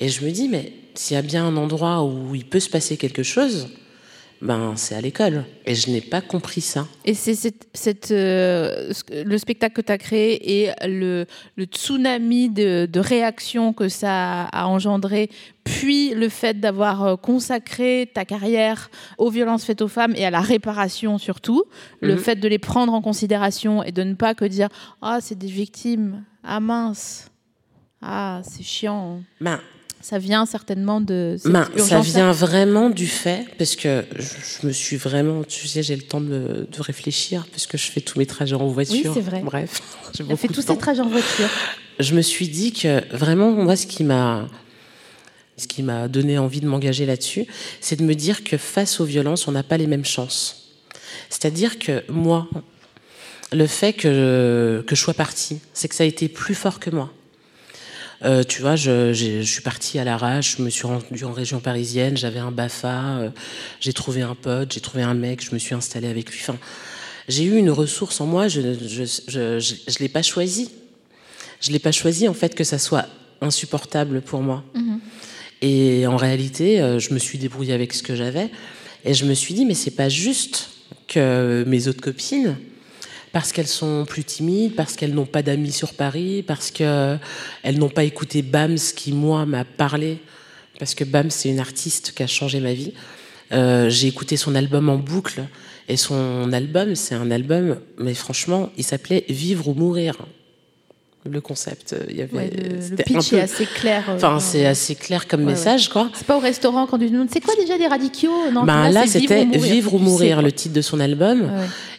[0.00, 2.70] Et je me dis, mais s'il y a bien un endroit où il peut se
[2.70, 3.68] passer quelque chose,
[4.42, 5.44] ben, c'est à l'école.
[5.64, 6.86] Et je n'ai pas compris ça.
[7.04, 12.86] Et c'est cette, euh, le spectacle que tu as créé et le, le tsunami de,
[12.86, 15.30] de réactions que ça a engendré,
[15.64, 20.30] puis le fait d'avoir euh, consacré ta carrière aux violences faites aux femmes et à
[20.30, 21.64] la réparation surtout,
[22.00, 22.20] le mhm.
[22.20, 24.68] fait de les prendre en considération et de ne pas que dire
[25.02, 27.30] Ah, c'est des victimes, ah mince,
[28.02, 29.22] ah, c'est chiant.
[29.40, 29.60] Ben,
[30.00, 31.36] Ça vient certainement de.
[31.38, 35.82] Cette ben, ça vient vraiment du fait, parce que je, me suis vraiment, tu sais,
[35.82, 38.94] j'ai le temps de, de, réfléchir, parce que je fais tous mes trajets en voiture.
[38.94, 39.42] Oui, c'est vrai.
[39.42, 39.80] Bref,
[40.14, 41.48] j'ai fait tous ces trajets en voiture.
[41.98, 44.48] Je me suis dit que vraiment, moi, ce qui m'a,
[45.56, 47.46] ce qui m'a donné envie de m'engager là-dessus,
[47.80, 50.74] c'est de me dire que face aux violences, on n'a pas les mêmes chances.
[51.30, 52.48] C'est-à-dire que moi,
[53.52, 56.90] le fait que, que je sois partie, c'est que ça a été plus fort que
[56.90, 57.12] moi.
[58.24, 61.60] Euh, tu vois, je, je, suis partie à l'arrache, je me suis rendue en région
[61.60, 63.30] parisienne, j'avais un BAFA, euh,
[63.80, 66.38] j'ai trouvé un pote, j'ai trouvé un mec, je me suis installée avec lui.
[66.40, 66.58] Enfin,
[67.28, 70.70] j'ai eu une ressource en moi, je ne je, l'ai pas choisi.
[71.60, 73.06] Je l'ai pas choisi, en fait, que ça soit
[73.40, 74.64] insupportable pour moi.
[74.74, 74.98] Mm-hmm.
[75.62, 78.50] Et en réalité, euh, je me suis débrouillée avec ce que j'avais.
[79.04, 80.70] Et je me suis dit, mais c'est pas juste
[81.06, 82.56] que mes autres copines,
[83.36, 87.18] parce qu'elles sont plus timides, parce qu'elles n'ont pas d'amis sur Paris, parce qu'elles
[87.74, 90.20] n'ont pas écouté Bams qui, moi, m'a parlé,
[90.78, 92.94] parce que Bams, c'est une artiste qui a changé ma vie.
[93.52, 95.44] Euh, j'ai écouté son album en boucle,
[95.86, 100.16] et son album, c'est un album, mais franchement, il s'appelait Vivre ou mourir
[101.30, 101.94] le concept.
[102.08, 104.04] Il y avait, le, pitch est assez clair.
[104.08, 106.08] Euh, enfin, c'est assez clair comme message, quoi.
[106.14, 108.50] C'est pas au restaurant quand tu demandes c'est quoi déjà des radicaux?
[108.52, 111.50] Non, ben, là, c'était Vivre ou mourir, le titre de son album.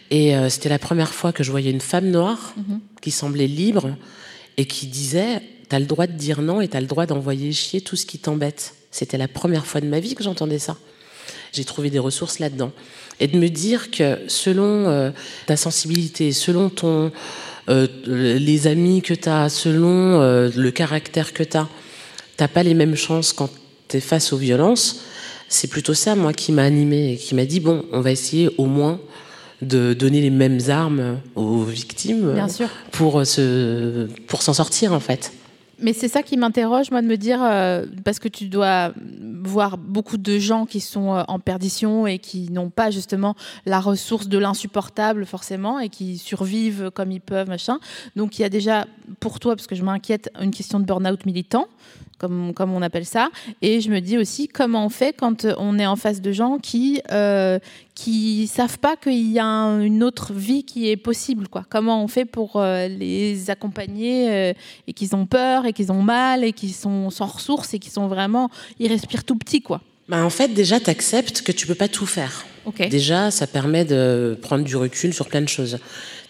[0.10, 2.80] Et euh, c'était la première fois que je voyais une femme noire mhm.
[3.02, 3.96] qui semblait libre
[4.58, 7.82] et qui disait T'as le droit de dire non et t'as le droit d'envoyer chier
[7.82, 8.76] tout ce qui t'embête.
[8.90, 10.78] C'était la première fois de ma vie que j'entendais ça.
[11.52, 12.72] J'ai trouvé des ressources là-dedans.
[13.20, 15.12] Et de me dire que selon euh,
[15.46, 17.12] ta sensibilité, selon ton,
[17.68, 21.68] euh, les amis que tu as, selon le caractère que tu as,
[22.38, 23.50] t'as pas les mêmes chances quand
[23.90, 25.02] tu es face aux violences.
[25.50, 28.50] C'est plutôt ça, moi, qui m'a animé et qui m'a dit bon, on va essayer
[28.58, 29.02] au moins
[29.62, 32.36] de donner les mêmes armes aux victimes
[32.92, 35.32] pour se pour s'en sortir en fait.
[35.80, 38.94] Mais c'est ça qui m'interroge, moi, de me dire, euh, parce que tu dois
[39.44, 43.36] voir beaucoup de gens qui sont euh, en perdition et qui n'ont pas justement
[43.68, 47.80] la ressource de l'insupportable, forcément, et qui survivent comme ils peuvent, machin.
[48.16, 48.88] Donc il y a déjà,
[49.20, 51.68] pour toi, parce que je m'inquiète, une question de burn-out militant
[52.18, 53.30] comme, comme on appelle ça.
[53.62, 56.58] Et je me dis aussi comment on fait quand on est en face de gens
[56.58, 57.60] qui euh,
[57.96, 61.48] qui savent pas qu'il y a une autre vie qui est possible.
[61.48, 61.66] Quoi.
[61.70, 64.54] Comment on fait pour euh, les accompagner euh,
[64.88, 67.92] et qu'ils ont peur et qu'ils ont mal et qu'ils sont sans ressources et qu'ils
[67.92, 68.50] sont vraiment...
[68.80, 69.82] Ils respirent tout petit, quoi.
[70.08, 72.46] Bah en fait, déjà, tu acceptes que tu peux pas tout faire.
[72.90, 75.80] Déjà, ça permet de prendre du recul sur plein de choses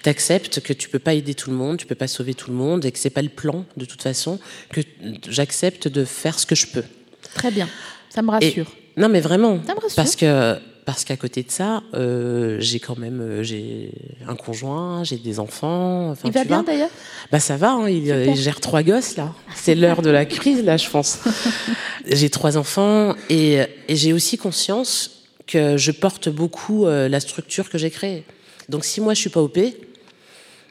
[0.07, 2.55] t'acceptes que tu peux pas aider tout le monde, tu peux pas sauver tout le
[2.55, 4.39] monde et que c'est pas le plan de toute façon,
[4.69, 4.79] que
[5.27, 6.85] j'accepte de faire ce que je peux.
[7.33, 7.67] Très bien,
[8.09, 8.71] ça me rassure.
[8.95, 9.95] non mais vraiment, ça me rassure.
[9.97, 13.91] parce que parce qu'à côté de ça, euh, j'ai quand même euh, j'ai
[14.25, 16.13] un conjoint, j'ai des enfants.
[16.23, 16.89] il va bien d'ailleurs?
[17.29, 19.33] Bah ça va, hein, il, il, gère trois gosses là.
[19.55, 21.19] C'est l'heure de la crise là, je pense.
[22.09, 27.69] j'ai trois enfants et, et j'ai aussi conscience que je porte beaucoup euh, la structure
[27.69, 28.23] que j'ai créée.
[28.69, 29.57] Donc si moi je suis pas OP,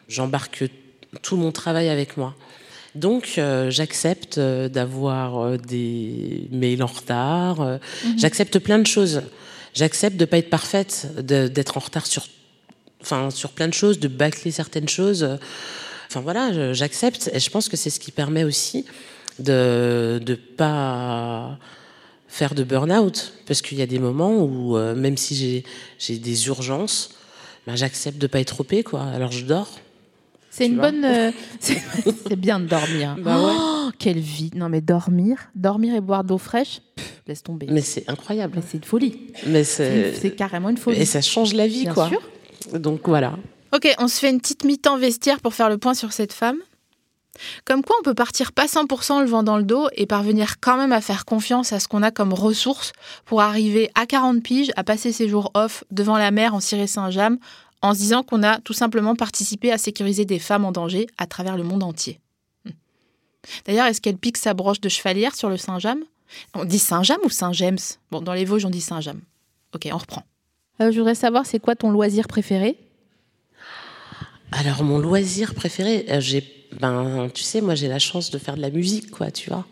[0.09, 0.65] j'embarque
[1.23, 2.35] tout mon travail avec moi.
[2.97, 7.81] Donc euh, j'accepte euh, d'avoir euh, des mails en retard, mhm.
[8.19, 9.23] j'accepte plein de choses.
[9.75, 12.27] J'accepte de pas être parfaite, d'être en retard sur,
[13.03, 15.39] enfin sur plein de choses, de bâcler certaines choses.
[16.09, 18.87] Enfin voilà, j'accepte et je pense que c'est ce qui permet aussi
[19.39, 21.59] de ne pas
[22.27, 25.63] faire de burn-out parce qu'il y a des moments où même si
[25.99, 27.11] j'ai des urgences,
[27.67, 29.03] ben, j'accepte de pas être OP quoi.
[29.03, 29.79] Alors je dors.
[30.57, 31.05] C'est une bonne.
[31.17, 33.17] Euh, c'est bien de dormir.
[33.19, 36.81] Bah oh, quelle vie Non, mais dormir, dormir et boire d'eau fraîche,
[37.27, 37.67] laisse tomber.
[37.71, 38.61] Mais c'est incroyable.
[38.67, 39.33] c'est une folie.
[39.47, 40.99] Mais c'est carrément une folie.
[40.99, 42.09] Et ça change la vie, bien quoi.
[42.09, 42.21] Sûr.
[42.79, 43.35] Donc voilà.
[43.75, 46.59] Ok, on se fait une petite mi-temps vestiaire pour faire le point sur cette femme.
[47.65, 50.77] Comme quoi on peut partir pas 100% le vent dans le dos et parvenir quand
[50.77, 52.93] même à faire confiance à ce qu'on a comme ressources
[53.25, 56.87] pour arriver à 40 piges à passer ses jours off devant la mer en ciré
[56.87, 57.39] Saint-James
[57.87, 61.27] en se disant qu'on a tout simplement participé à sécuriser des femmes en danger à
[61.27, 62.21] travers le monde entier.
[62.65, 62.71] Hmm.
[63.65, 66.03] D'ailleurs, est-ce qu'elle pique sa broche de chevalière sur le Saint-James
[66.55, 67.79] On dit Saint-James ou Saint-James
[68.11, 69.21] Bon, dans les Vosges, on dit Saint-James.
[69.75, 70.25] Ok, on reprend.
[70.81, 72.77] Euh, je voudrais savoir, c'est quoi ton loisir préféré?
[74.53, 76.45] Alors, mon loisir préféré, euh, j'ai,
[76.79, 79.67] ben, tu sais, moi, j'ai la chance de faire de la musique, quoi, tu vois.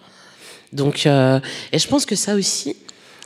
[0.73, 1.41] Donc, euh,
[1.73, 2.77] et je pense que ça aussi,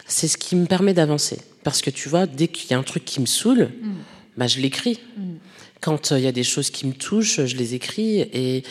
[0.07, 1.41] c'est ce qui me permet d'avancer.
[1.65, 3.95] Parce que tu vois, dès qu'il y a un truc qui me saoule, hmm
[4.39, 5.01] bah, je l'écris.
[5.17, 5.35] Mm.
[5.81, 8.21] Quand euh, il y a des choses qui me touchent, je les écris.
[8.21, 8.65] Et,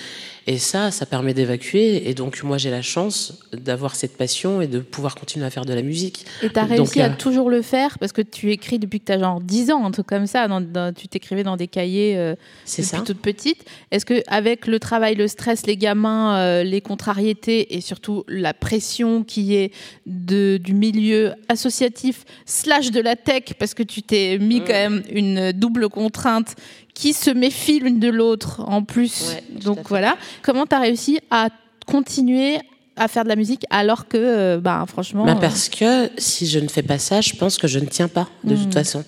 [0.49, 2.09] Et ça, ça permet d'évacuer.
[2.09, 5.65] Et donc, moi, j'ai la chance d'avoir cette passion et de pouvoir continuer à faire
[5.65, 6.25] de la musique.
[6.41, 9.11] Et tu as réussi à toujours le faire parce que tu écris depuis que tu
[9.11, 10.47] as genre 10 ans, un truc comme ça.
[10.95, 13.01] tu t'écrivais dans des cahiers euh, depuis ça.
[13.01, 13.65] toute petite.
[13.91, 18.53] Est-ce que avec le travail, le stress, les gamins, euh, les contrariétés et surtout la
[18.53, 19.73] pression qui est
[20.05, 24.63] de, du milieu associatif slash de la tech, parce que tu t'es mis mmh.
[24.65, 26.55] quand même une double contrainte
[26.97, 29.35] qui se méfient l'une de l'autre en plus.
[29.63, 30.17] Donc voilà.
[30.41, 31.49] Comment tu as réussi à
[31.85, 32.57] continuer
[32.95, 35.23] à faire de la musique alors que, euh, bah, franchement.
[35.23, 38.07] Bah parce que si je ne fais pas ça, je pense que je ne tiens
[38.07, 38.71] pas de toute hmm.
[38.71, 39.03] façon.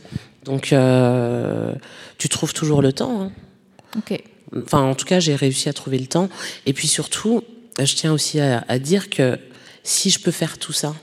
[0.45, 1.73] Donc euh,
[2.19, 3.23] tu trouves toujours le temps.
[3.23, 3.32] Hein.
[3.97, 4.21] Ok.
[4.56, 6.30] Enfin, en tout cas, j'ai réussi à trouver le temps.
[6.67, 7.41] Et puis surtout,
[7.80, 9.39] je tiens aussi à dire que
[9.84, 10.93] si je peux faire tout ça,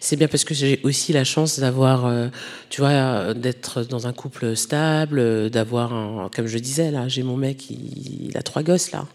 [0.00, 2.28] c'est bien parce que j'ai aussi la chance d'avoir, euh,
[2.70, 7.70] tu vois, d'être dans un couple stable, d'avoir, comme je disais là, j'ai mon mec,
[7.70, 9.06] il, a trois gosses là.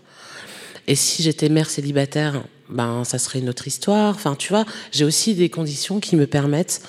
[0.88, 4.16] Et si j'étais mère célibataire, ben ça serait une autre histoire.
[4.16, 6.82] Enfin, tu vois, j'ai aussi des conditions qui me permettent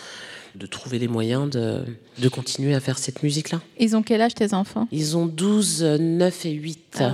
[0.55, 1.85] de trouver les moyens de,
[2.19, 3.61] de continuer à faire cette musique-là.
[3.79, 4.89] Ils ont quel âge tes enfants?
[4.91, 6.99] Ils ont 12, 9 et 8.
[7.01, 7.13] Ah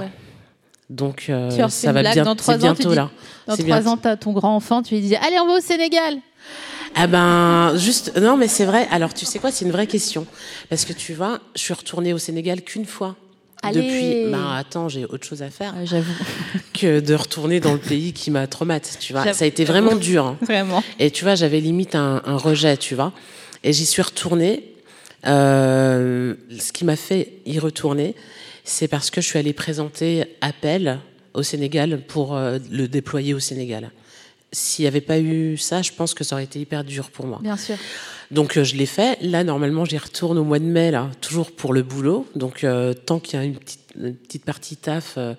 [0.89, 3.11] Donc euh, ça va bien, dans bientôt là.
[3.47, 6.19] Dans trois ans, tu ton grand enfant, tu lui dis allez, on va au Sénégal.
[6.99, 8.89] Ah ben, juste, non, mais c'est vrai.
[8.91, 10.27] Alors, tu sais quoi, c'est une vraie question.
[10.71, 13.17] Parce que tu vois, je suis retournée au Sénégal qu'une fois.
[13.63, 13.83] Allez.
[13.83, 15.75] Depuis, bah attends, j'ai autre chose à faire.
[15.85, 16.13] J'avoue.
[16.73, 19.33] Que de retourner dans le pays qui m'a traumatisé, tu vois.
[19.33, 20.27] Ça a été vraiment dur.
[20.27, 20.37] Hein.
[20.43, 20.83] Vraiment.
[20.99, 23.13] Et tu vois, j'avais limite un, rejet, tu vois.
[23.65, 24.73] Et j'y suis retournée.
[25.27, 28.15] Euh, ce qui m'a fait y retourner,
[28.67, 30.99] c'est parce que je suis allée présenter Appel
[31.33, 33.91] au Sénégal pour euh, le déployer au Sénégal
[34.53, 37.27] s'il n'y avait pas eu ça, je pense que ça aurait été hyper dur pour
[37.27, 37.39] moi.
[37.43, 37.77] Bien sûr.
[38.31, 39.19] Donc euh, je l'ai fait.
[39.23, 42.27] Là, normalement, j'y retourne au mois de mai, là, toujours pour le boulot.
[42.35, 45.35] Donc euh, tant qu'il y a une petite, partie taf, euh,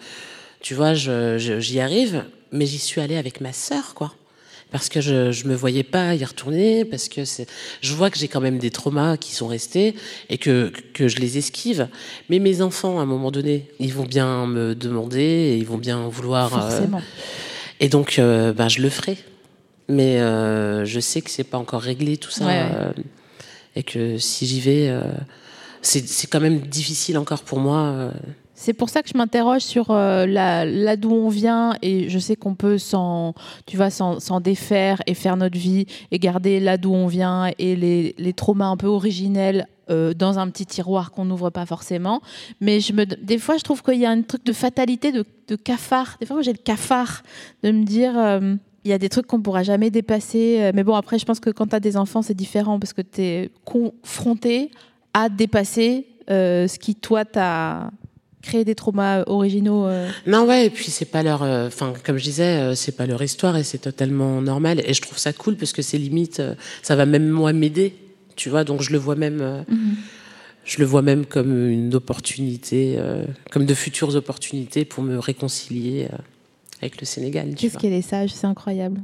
[0.60, 2.24] tu vois, j'y arrive.
[2.52, 4.14] Mais j'y suis allée avec ma sœur, quoi.
[4.72, 7.22] Parce que je ne me voyais pas y retourner, parce que
[7.82, 9.96] je vois que j'ai quand même des traumas qui sont restés
[10.30, 11.88] et que, que je les esquive.
[12.30, 15.78] Mais mes enfants, à un moment donné, ils vont bien me demander et ils vont
[15.78, 16.50] bien vouloir.
[16.50, 17.02] Forcément.
[17.80, 19.18] Et donc, euh, ben, je le ferai.
[19.88, 22.50] Mais euh, je sais que c'est pas encore réglé tout ça.
[22.50, 22.92] Euh,
[23.76, 24.92] et que si j'y vais,
[25.82, 28.12] c'est quand même difficile encore pour moi.
[28.60, 32.36] C'est pour ça que je m'interroge sur là, là d'où on vient et je sais
[32.36, 33.36] qu'on peut s'en,
[33.68, 37.76] tu vois, s'en défaire et faire notre vie et garder là d'où on vient et
[37.76, 42.22] les, les, traumas un peu originels dans un petit tiroir qu'on n'ouvre pas forcément.
[42.60, 45.56] Mais je me, des fois, je trouve qu'il y a un truc de fatalité, de
[45.56, 46.18] cafard.
[46.20, 47.22] Des fois, j'ai le cafard
[47.64, 48.56] de me dire, euh,
[48.88, 50.58] il y a des trucs qu'on pourra jamais dépasser.
[50.62, 52.94] Euh, mais bon, après, je pense que quand tu as des enfants, c'est différent parce
[52.94, 54.72] que tu es confronté
[55.14, 57.92] à dépasser euh, ce qui, toi, t'a
[58.42, 59.90] créé des traumas originaux.
[60.26, 61.42] Non, ouais, et puis c'est pas leur.
[61.42, 64.82] Enfin, comme je disais, c'est pas leur histoire et c'est totalement normal.
[64.86, 66.42] Et je trouve ça cool parce que c'est limite,
[66.82, 67.96] ça va même moi m'aider,
[68.36, 69.66] tu vois, donc je le vois même.
[69.68, 69.96] Mhm
[70.68, 76.10] je le vois même comme une opportunité, euh, comme de futures opportunités pour me réconcilier
[76.12, 76.18] euh,
[76.82, 77.56] avec le Sénégal.
[77.56, 79.02] Qu'est-ce qu'elle est sage, c'est incroyable.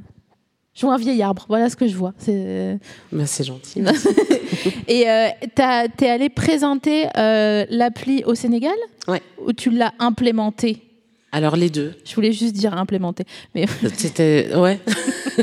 [0.75, 2.13] Je vois un vieil arbre, voilà ce que je vois.
[2.17, 2.79] C'est
[3.11, 3.81] ben, gentil.
[4.87, 8.73] Et euh, tu es allé présenter l'appli au Sénégal?
[9.07, 9.21] Ouais.
[9.45, 10.81] Ou tu l'as implémenté?
[11.33, 11.95] Alors les deux.
[12.05, 13.65] Je voulais juste dire implémenter, mais
[13.97, 14.79] c'était ouais.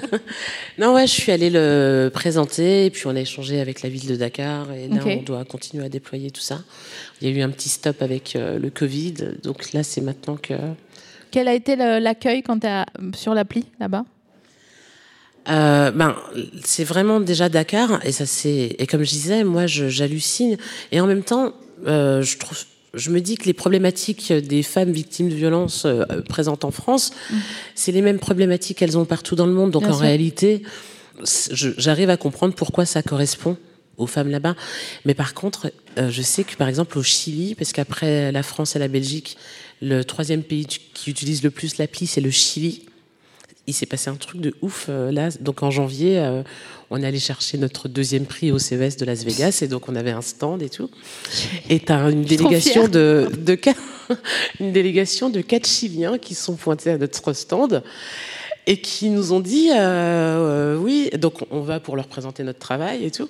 [0.78, 4.06] non ouais, je suis allée le présenter et puis on a échangé avec la ville
[4.06, 6.60] de Dakar et là on doit continuer à déployer tout ça.
[7.20, 10.36] Il y a eu un petit stop avec euh, le Covid, donc là c'est maintenant
[10.36, 10.54] que.
[11.32, 12.84] Quel a été l'accueil quand es
[13.16, 14.04] sur l'appli là-bas?
[15.48, 16.16] Euh, ben,
[16.64, 20.58] c'est vraiment déjà Dakar et ça c'est et comme je disais, moi j'hallucine
[20.92, 21.54] et en même temps
[21.86, 22.58] euh, je trouve
[22.94, 27.12] je me dis que les problématiques des femmes victimes de violences euh, présentes en France,
[27.30, 27.36] mm.
[27.74, 29.70] c'est les mêmes problématiques qu'elles ont partout dans le monde.
[29.70, 30.62] Donc en réalité,
[31.52, 33.56] j'arrive à comprendre pourquoi ça correspond
[33.96, 34.56] aux femmes là-bas.
[35.04, 38.74] Mais par contre, euh, je sais que par exemple au Chili, parce qu'après la France
[38.74, 39.36] et la Belgique,
[39.82, 42.86] le troisième pays qui utilise le plus l'appli, c'est le Chili
[43.70, 45.30] il s'est passé un truc de ouf euh, là.
[45.40, 46.42] Donc en janvier, euh,
[46.90, 49.96] on est allé chercher notre deuxième prix au CES de Las Vegas et donc on
[49.96, 50.90] avait un stand et tout.
[51.68, 53.58] Et tu as une délégation de, de
[54.60, 57.82] une délégation de quatre Chiliens qui sont pointés à notre stand
[58.66, 63.04] et qui nous ont dit euh, oui, donc on va pour leur présenter notre travail
[63.04, 63.28] et tout.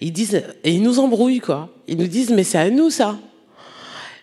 [0.00, 1.70] Ils disent et ils nous embrouillent quoi.
[1.86, 3.18] Ils nous disent mais c'est à nous ça.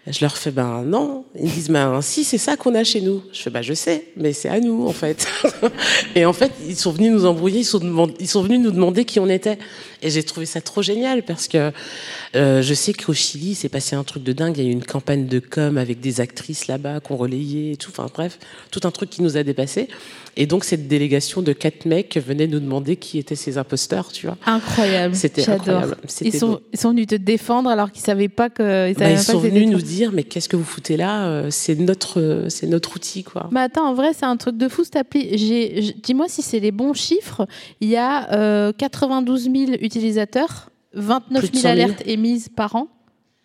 [0.05, 1.23] Je leur fais ben non.
[1.39, 3.23] Ils disent ben si c'est ça qu'on a chez nous.
[3.31, 5.27] Je fais ben je sais, mais c'est à nous en fait.
[6.15, 9.29] et en fait ils sont venus nous embrouiller, ils sont venus nous demander qui on
[9.29, 9.57] était.
[10.03, 11.71] Et j'ai trouvé ça trop génial parce que
[12.35, 14.57] euh, je sais qu'au Chili, c'est passé un truc de dingue.
[14.57, 17.77] Il y a eu une campagne de com avec des actrices là-bas qu'on relayait et
[17.77, 17.91] tout.
[17.91, 18.37] Enfin bref,
[18.71, 19.87] tout un truc qui nous a dépassé.
[20.35, 24.25] Et donc cette délégation de quatre mecs venait nous demander qui étaient ces imposteurs, tu
[24.25, 24.37] vois.
[24.45, 25.15] Incroyable.
[25.15, 25.95] C'était incroyable.
[26.21, 28.89] Ils sont, ils sont venus te défendre alors qu'ils savaient pas que.
[28.89, 31.75] Ils, bah, ils sont venus nous dire mais qu'est-ce que vous foutez là euh, C'est
[31.75, 33.47] notre, c'est notre outil quoi.
[33.51, 35.93] Mais attends, en vrai c'est un truc de fou cette appli.
[36.03, 37.45] Dis-moi si c'est les bons chiffres.
[37.79, 39.92] Il y a euh, 92 000 utilisateurs,
[40.93, 42.87] 29 000 alertes émises par an.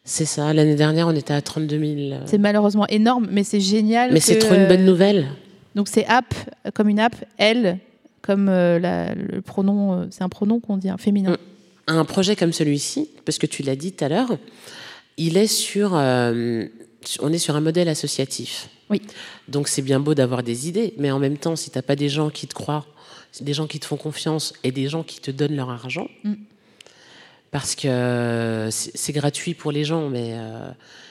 [0.05, 0.53] C'est ça.
[0.55, 2.21] L'année dernière, on était à 32 000.
[2.27, 4.13] C'est malheureusement énorme, mais c'est génial.
[4.13, 5.29] Mais c'est trop une bonne nouvelle.
[5.75, 6.35] Donc c'est app
[6.75, 7.79] comme une app, elle
[8.23, 11.39] comme euh, le pronom, euh, c'est un pronom qu'on dit, un féminin.
[11.87, 14.37] Un projet comme celui-ci, parce que tu l'as dit tout à l'heure,
[15.17, 16.67] il est sur, euh,
[17.21, 18.69] on est sur un modèle associatif.
[18.91, 19.01] Oui.
[19.49, 21.97] Donc c'est bien beau d'avoir des idées, mais en même temps, si tu n'as pas
[21.97, 22.85] des gens qui te croient,
[23.41, 26.35] des gens qui te font confiance et des gens qui te donnent leur argent, mm.
[27.51, 30.37] parce que c'est gratuit pour les gens, mais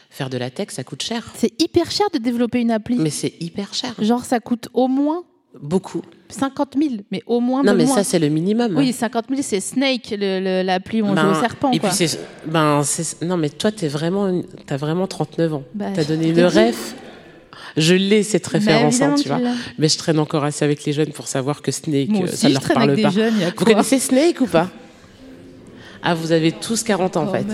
[0.10, 1.32] faire de la tech, ça coûte cher.
[1.36, 2.98] C'est hyper cher de développer une appli.
[2.98, 3.94] Mais c'est hyper cher.
[4.00, 5.24] Genre, ça coûte au moins
[5.62, 6.02] Beaucoup.
[6.30, 7.64] 50 000, mais au moins.
[7.64, 8.76] Non, mais ça, c'est le minimum.
[8.76, 11.72] Oui, 50 000, c'est Snake, l'appli où on joue au ben, serpent.
[11.72, 11.90] Et puis,
[12.46, 12.82] ben,
[13.22, 15.64] non, mais toi, tu vraiment, as vraiment 39 ans.
[15.74, 16.78] Bah, tu as donné le rêve.
[17.78, 19.40] Je l'ai cette bah, référence, hein, tu vois.
[19.78, 22.62] Mais je traîne encore assez avec les jeunes pour savoir que Snake, Moi ça leur
[22.62, 23.10] parle avec pas.
[23.10, 24.70] Des jeunes, vous connaissez Snake ou pas?
[26.02, 27.46] Ah, vous avez tous 40 ans en oh, fait.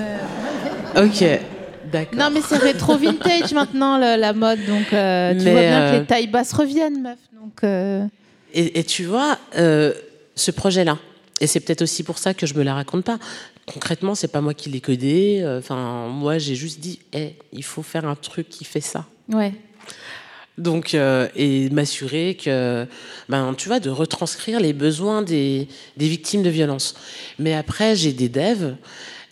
[1.01, 1.39] Ok.
[2.15, 4.59] Non, mais c'est rétro vintage maintenant, la, mode.
[4.65, 7.19] Donc, euh, tu vois bien que les euh, tailles basses reviennent, meuf.
[7.39, 8.05] Donc, euh.
[8.53, 10.97] et, tu vois, ce projet-là,
[11.39, 13.19] et c'est peut-être aussi pour ça que je me la raconte pas.
[13.65, 15.43] Concrètement, c'est pas moi qui l'ai codé.
[15.59, 19.05] Enfin, moi, j'ai juste dit, hey, il faut faire un truc qui fait ça.
[19.31, 19.53] Ouais.
[20.57, 22.85] Donc, et m'assurer que,
[23.27, 26.93] ben, tu vois, de retranscrire les besoins des, des victimes de violences.
[27.39, 28.75] Mais après, j'ai des devs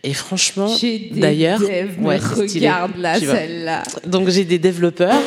[0.04, 0.76] et franchement,
[1.12, 3.84] d'ailleurs, ouais, regarde là celle-là.
[4.08, 5.22] Donc j'ai des développeurs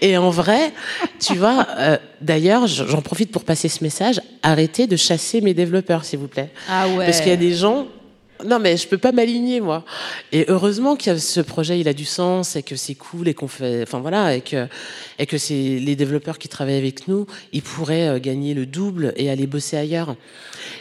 [0.00, 0.72] et en vrai,
[1.18, 4.20] tu vois, euh, d'ailleurs, j'en profite pour passer ce message.
[4.42, 6.50] Arrêtez de chasser mes développeurs, s'il vous plaît.
[6.68, 7.06] Ah ouais.
[7.06, 7.88] Parce qu'il y a des gens
[8.44, 9.84] non, mais je peux pas m'aligner, moi.
[10.32, 13.46] Et heureusement que ce projet, il a du sens et que c'est cool et qu'on
[13.46, 14.66] fait, enfin voilà, et que,
[15.18, 19.12] et que c'est les développeurs qui travaillent avec nous, ils pourraient euh, gagner le double
[19.16, 20.16] et aller bosser ailleurs.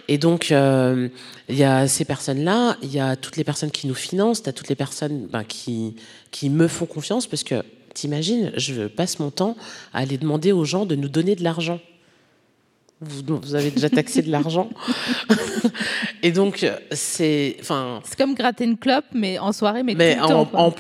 [0.08, 1.10] Et donc, euh,
[1.48, 4.50] il y a ces personnes-là, il y a toutes les personnes qui nous financent, tu
[4.50, 5.96] as toutes les personnes ben, qui,
[6.32, 7.64] qui me font confiance parce que,
[7.94, 9.56] t'imagines, je passe mon temps
[9.94, 11.80] à aller demander aux gens de nous donner de l'argent
[13.04, 14.70] vous, avez déjà taxé de l'argent.
[16.24, 17.58] et donc, c'est.
[17.62, 20.72] C'est comme gratter une clope, mais en soirée, mais, mais tout le temps.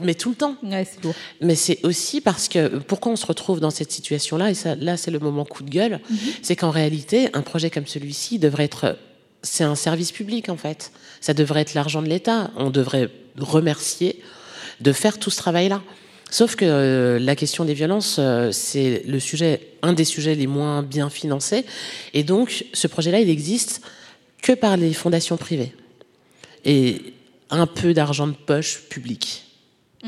[0.00, 0.56] mais tout le temps.
[0.62, 1.14] Ouais, c'est lourd.
[1.40, 4.96] Mais c'est aussi parce que pourquoi on se retrouve dans cette situation-là, et ça, là,
[4.96, 6.18] c'est le moment coup de gueule, mhm.
[6.42, 8.96] c'est qu'en réalité, un projet comme celui-ci devrait être.
[9.42, 10.92] C'est un service public, en fait.
[11.20, 12.50] Ça devrait être l'argent de l'État.
[12.56, 14.22] On devrait remercier
[14.80, 15.82] de faire tout ce travail-là.
[16.32, 20.46] Sauf que euh, la question des violences, euh, c'est le sujet, un des sujets les
[20.46, 21.66] moins bien financés.
[22.14, 23.82] Et donc, ce projet-là, il existe
[24.40, 25.74] que par les fondations privées.
[26.64, 27.12] Et
[27.50, 29.44] un peu d'argent de poche public.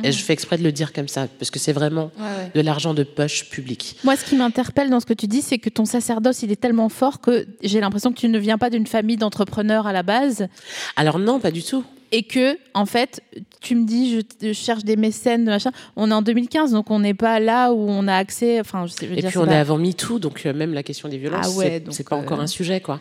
[0.02, 0.24] Et je mhm.
[0.24, 2.10] fais exprès de le dire comme ça, parce que c'est vraiment
[2.54, 3.96] de l'argent de poche public.
[4.04, 6.60] Moi, ce qui m'interpelle dans ce que tu dis, c'est que ton sacerdoce, il est
[6.60, 10.02] tellement fort que j'ai l'impression que tu ne viens pas d'une famille d'entrepreneurs à la
[10.02, 10.48] base.
[10.96, 13.22] Alors non, pas du tout et que en fait
[13.60, 17.14] tu me dis je, cherche des mécènes machin on est en 2015 donc on n'est
[17.14, 20.20] pas là où on a accès enfin je sais, et puis on est avant MeToo
[20.20, 22.80] donc euh, même la question des violences ah ouais, c'est pas encore euh, un sujet
[22.80, 23.00] quoi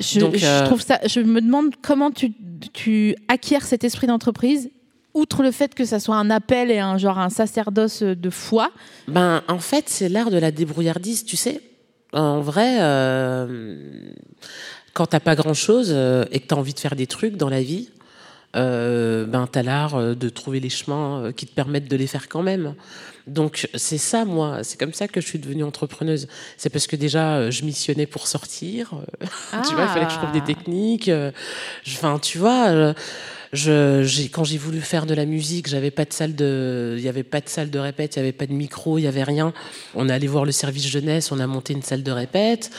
[0.00, 2.32] je, donc, je euh, trouve ça je me demande comment tu,
[2.74, 4.70] tu acquiers cet esprit d'entreprise
[5.14, 8.70] outre le fait que ça soit un appel et un genre un sacerdoce de foi
[9.08, 11.60] ben en fait c'est l'art de la débrouillardise tu sais
[12.12, 14.12] en vrai euh,
[14.92, 17.48] quand t'as pas grand chose et que tu as envie de faire des trucs dans
[17.48, 17.90] la vie
[18.56, 21.96] euh, ben, tu as l'art euh, de trouver les chemins euh, qui te permettent de
[21.96, 22.74] les faire quand même.
[23.28, 26.26] Donc c'est ça, moi, c'est comme ça que je suis devenue entrepreneuse.
[26.56, 28.94] C'est parce que déjà, je missionnais pour sortir.
[29.68, 30.46] tu vois, il fallait que je trouve des ah.
[30.46, 31.10] techniques.
[31.86, 32.94] Enfin, tu vois, je,
[33.52, 37.24] quand j'ai voulu faire de la musique, j'avais pas de salle de, il y avait
[37.24, 39.52] pas de salle de répète, il y avait pas de micro, il y avait rien.
[39.94, 42.70] On est allé voir le service jeunesse, on a monté une salle de répète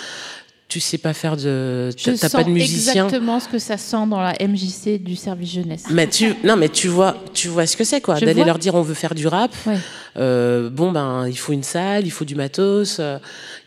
[0.71, 3.03] tu sais pas faire de t'as pas de musicien.
[3.03, 5.83] exactement ce que ça sent dans la MJC du service jeunesse.
[5.89, 8.17] Mais tu non mais tu vois tu vois ce que c'est quoi.
[8.17, 9.53] D'aller leur dire on veut faire du rap.
[10.15, 13.17] Euh, bon ben il faut une salle il faut du matos euh,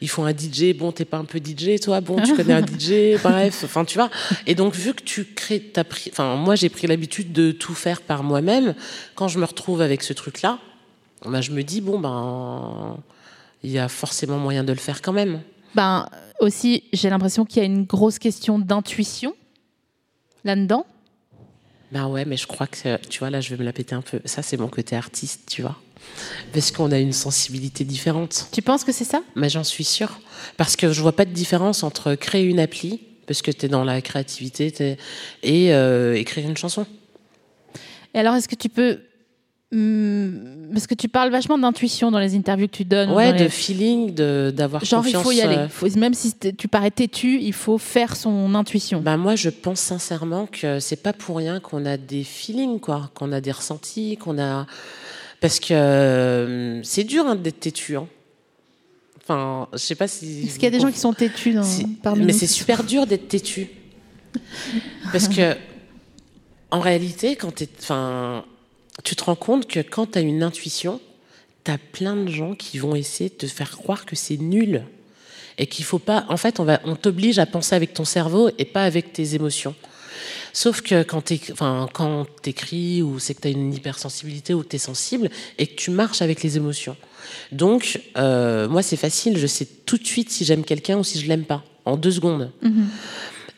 [0.02, 2.00] il faut un DJ bon t'es pas un peu DJ toi?
[2.00, 4.08] Bon tu connais un DJ bref enfin tu vois.
[4.46, 7.74] Et donc vu que tu crées t'as pris enfin moi j'ai pris l'habitude de tout
[7.74, 8.74] faire par moi-même
[9.14, 10.58] quand je me retrouve avec ce truc là
[11.26, 12.96] ben je me dis bon ben
[13.62, 15.42] il y a forcément moyen de le faire quand même.
[15.74, 16.06] Ben
[16.40, 19.34] aussi, j'ai l'impression qu'il y a une grosse question d'intuition.
[20.44, 20.86] là-dedans
[21.92, 24.02] Ben ouais, mais je crois que, tu vois, là, je vais me la péter un
[24.02, 24.20] peu.
[24.24, 25.76] Ça, c'est mon côté artiste, tu vois.
[26.52, 28.48] Parce qu'on a une sensibilité différente.
[28.52, 29.22] Tu penses que c'est ça?
[29.36, 30.20] Mais j'en suis sûre.
[30.56, 33.68] Parce que je vois pas de différence entre créer une appli, parce que tu es
[33.68, 34.98] dans la créativité,
[35.42, 36.86] et euh, écrire une chanson.
[38.12, 39.00] Et alors, est-ce que tu peux
[40.72, 43.10] parce que tu parles vachement d'intuition dans les interviews que tu donnes.
[43.10, 45.56] Ouais, de feeling, d'avoir Genre, il faut y aller.
[45.56, 49.00] Euh, même si tu parais têtu, il faut faire son intuition.
[49.00, 53.10] Bah moi, je pense sincèrement que c'est pas pour rien qu'on a des feelings, quoi,
[53.14, 54.66] qu'on a des ressentis, qu'on a.
[55.40, 57.96] Parce que euh, c'est dur hein, d'être têtu.
[57.96, 58.06] Hein.
[59.22, 60.44] Enfin, je sais pas si.
[60.46, 61.64] Est-ce qu'il y a des gens qui sont têtus dans...
[62.02, 63.70] parmi Mais c'est super dur d'être têtu.
[65.12, 65.56] Parce que,
[66.70, 67.68] en réalité, quand tu es.
[67.80, 68.44] Enfin,
[69.04, 71.00] tu te rends compte que quand tu as une intuition,
[71.64, 74.82] tu as plein de gens qui vont essayer de te faire croire que c'est nul
[75.58, 76.24] et qu'il faut pas.
[76.28, 79.34] En fait, on, va, on t'oblige à penser avec ton cerveau et pas avec tes
[79.34, 79.74] émotions.
[80.52, 81.88] Sauf que quand tu enfin,
[82.44, 85.28] écris ou c'est que tu as une hypersensibilité ou que tu es sensible
[85.58, 86.96] et que tu marches avec les émotions.
[87.52, 91.20] Donc, euh, moi, c'est facile, je sais tout de suite si j'aime quelqu'un ou si
[91.20, 92.52] je l'aime pas, en deux secondes.
[92.62, 92.84] Mm-hmm.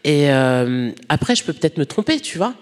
[0.04, 2.54] Et euh, après, je peux peut-être me tromper, tu vois.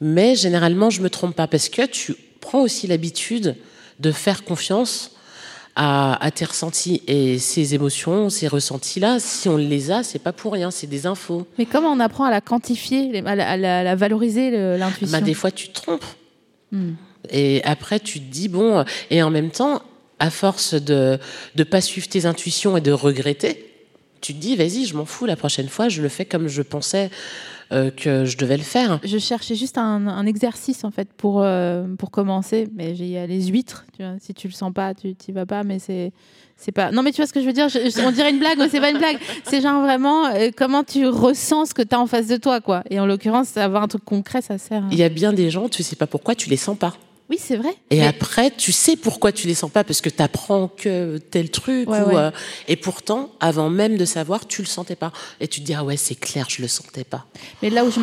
[0.00, 3.56] Mais généralement, je me trompe pas parce que tu prends aussi l'habitude
[4.00, 5.12] de faire confiance
[5.76, 9.18] à, tes ressentis et ces émotions, ces ressentis-là.
[9.18, 11.46] Si on les a, c'est pas pour rien, c'est des infos.
[11.58, 15.18] Mais comment on apprend à la quantifier, à la, valoriser l'intuition?
[15.18, 16.04] Bah, des fois, tu te trompes.
[16.70, 16.92] Hmm.
[17.30, 19.82] Et après, tu te dis bon, et en même temps,
[20.18, 21.18] à force de
[21.56, 23.70] ne pas suivre tes intuitions et de regretter,
[24.20, 25.26] tu te dis vas-y, je m'en fous.
[25.26, 27.10] La prochaine fois, je le fais comme je pensais
[27.72, 29.00] euh, que je devais le faire.
[29.04, 33.26] Je cherchais juste un, exercice en fait pour, euh, pour commencer, mais il y a
[33.26, 33.84] les huîtres.
[33.96, 36.12] Tu vois, si tu le sens pas, tu t'y vas pas, mais c'est
[36.56, 36.92] c'est pas.
[36.92, 37.66] Non, mais tu vois ce que je veux dire?
[38.06, 39.18] On dirait une blague, mais c'est pas une blague.
[39.44, 42.60] C'est genre vraiment euh, comment tu ressens ce que tu as en face de toi,
[42.60, 42.82] quoi.
[42.90, 44.84] Et en l'occurrence, avoir un truc concret, ça sert.
[44.90, 46.94] Il y a bien des gens, tu sais pas pourquoi, tu les sens pas.
[47.30, 47.74] Oui, c'est vrai.
[47.90, 51.50] Et après, tu sais pourquoi tu les sens pas, parce que tu apprends que tel
[51.50, 51.88] truc.
[51.88, 52.30] Euh,
[52.68, 55.10] et pourtant, avant même de savoir, tu le sentais pas.
[55.40, 57.24] Et tu te dis, ah ouais, c'est clair, je le sentais pas.
[57.62, 57.98] Mais là où je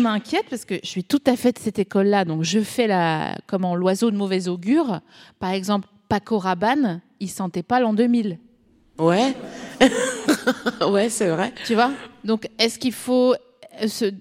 [0.00, 3.38] m'inquiète, parce que je suis tout à fait de cette école-là, donc je fais la,
[3.46, 5.00] comment, l'oiseau de mauvais augure.
[5.38, 8.38] Par exemple, Paco Rabanne, il sentait pas l'an 2000.
[8.98, 9.34] Ouais.
[10.86, 11.54] ouais, c'est vrai.
[11.64, 11.90] Tu vois?
[12.22, 13.34] Donc, est-ce qu'il faut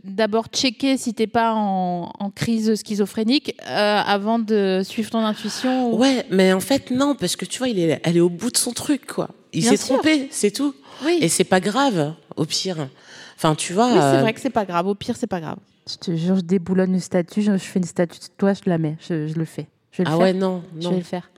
[0.03, 6.25] d'abord checker si t'es pas en, crise schizophrénique euh, avant de suivre ton intuition Ouais,
[6.29, 8.57] mais en fait non, parce que tu vois, il est, elle est au bout de
[8.57, 9.29] son truc, quoi.
[9.53, 10.75] Il s'est trompé, c'est tout.
[11.05, 11.17] Oui.
[11.21, 12.89] Et c'est pas grave, au pire.
[13.37, 13.87] Enfin, tu vois.
[13.87, 14.87] Oui, c'est euh, vrai que c'est pas grave.
[14.87, 15.57] Au pire, c'est pas grave.
[15.89, 18.77] Je te jure, je déboulonne une statue, je, fais une statue de toi, je la
[18.77, 19.67] mets, je, le fais.
[19.91, 20.81] Je vais le ah ouais, non, non.
[20.81, 21.29] Je vais le faire.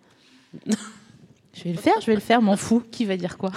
[1.53, 2.82] je vais le faire, je vais le faire, m'en fous.
[2.91, 3.51] Qui va dire quoi?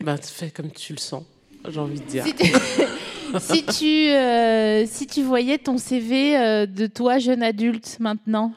[0.00, 1.24] Bah, fais comme tu le sens,
[1.68, 2.24] j'ai envie de dire.
[3.40, 8.52] si, tu, euh, si tu voyais ton CV euh, de toi, jeune adulte, maintenant?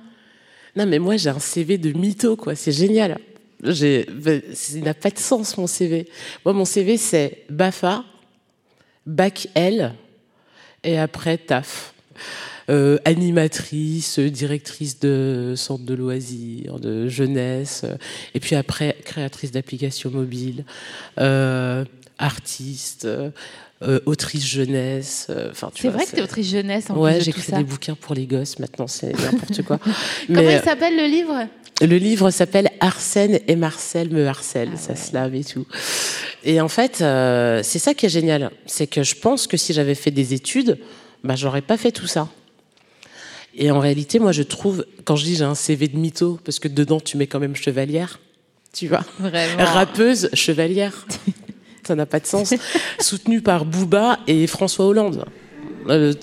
[0.75, 2.55] Non, mais moi, j'ai un CV de mytho, quoi.
[2.55, 3.19] C'est génial.
[3.63, 6.07] J'ai, ben, ça n'a pas de sens, mon CV.
[6.45, 8.05] Moi, mon CV, c'est BAFA,
[9.05, 9.93] Bac L,
[10.83, 11.93] et après, TAF.
[12.69, 17.83] Euh, animatrice, directrice de centre de loisirs, de jeunesse,
[18.35, 20.65] et puis après créatrice d'applications mobiles,
[22.19, 23.07] artiste,
[23.81, 25.27] euh, autrice jeunesse.
[25.29, 26.89] Euh, c'est vrai que tu es autrice jeunesse.
[26.89, 28.59] En ouais, j'écris des bouquins pour les gosses.
[28.59, 29.79] Maintenant, c'est n'importe quoi.
[30.27, 31.47] Comment il s'appelle le livre?
[31.81, 34.71] Le livre s'appelle Arsène et Marcel me harcèlent.
[34.73, 35.65] Ah ça se lave et tout.
[36.43, 39.71] Et en fait, euh, c'est ça qui est génial, c'est que je pense que si
[39.71, 40.77] j'avais fait des études,
[41.23, 42.27] bah, j'aurais pas fait tout ça.
[43.61, 46.59] Et en réalité, moi, je trouve, quand je dis j'ai un CV de mytho, parce
[46.59, 48.19] que dedans, tu mets quand même chevalière,
[48.73, 49.65] tu vois, Vraiment.
[49.65, 51.05] rappeuse, chevalière.
[51.85, 52.53] ça n'a pas de sens,
[53.01, 55.25] soutenu par Bouba et François Hollande.
[55.89, 56.13] Euh,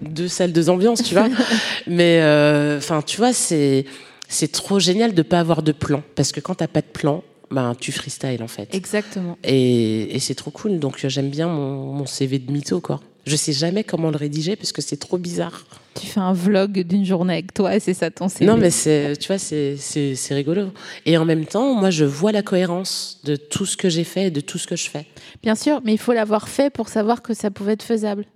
[0.00, 1.28] deux salles, deux ambiances, tu vois.
[1.86, 3.84] Mais euh, enfin, tu vois, c'est
[4.28, 7.22] c'est trop génial de pas avoir de plan, parce que quand t'as pas de plan,
[7.50, 8.74] ben tu freestyle en fait.
[8.74, 9.36] Exactement.
[9.44, 10.78] Et, et c'est trop cool.
[10.78, 13.00] Donc j'aime bien mon, mon CV de mytho, quoi.
[13.26, 15.64] Je sais jamais comment le rédiger parce que c'est trop bizarre.
[16.00, 18.46] Tu fais un vlog d'une journée avec toi et c'est ça ton CV.
[18.46, 20.68] Non, mais c'est, tu vois, c'est, c'est, rigolo.
[21.06, 24.26] Et en même temps, moi, je vois la cohérence de tout ce que j'ai fait
[24.26, 25.06] et de tout ce que je fais.
[25.42, 28.26] Bien sûr, mais il faut l'avoir fait pour savoir que ça pouvait être faisable.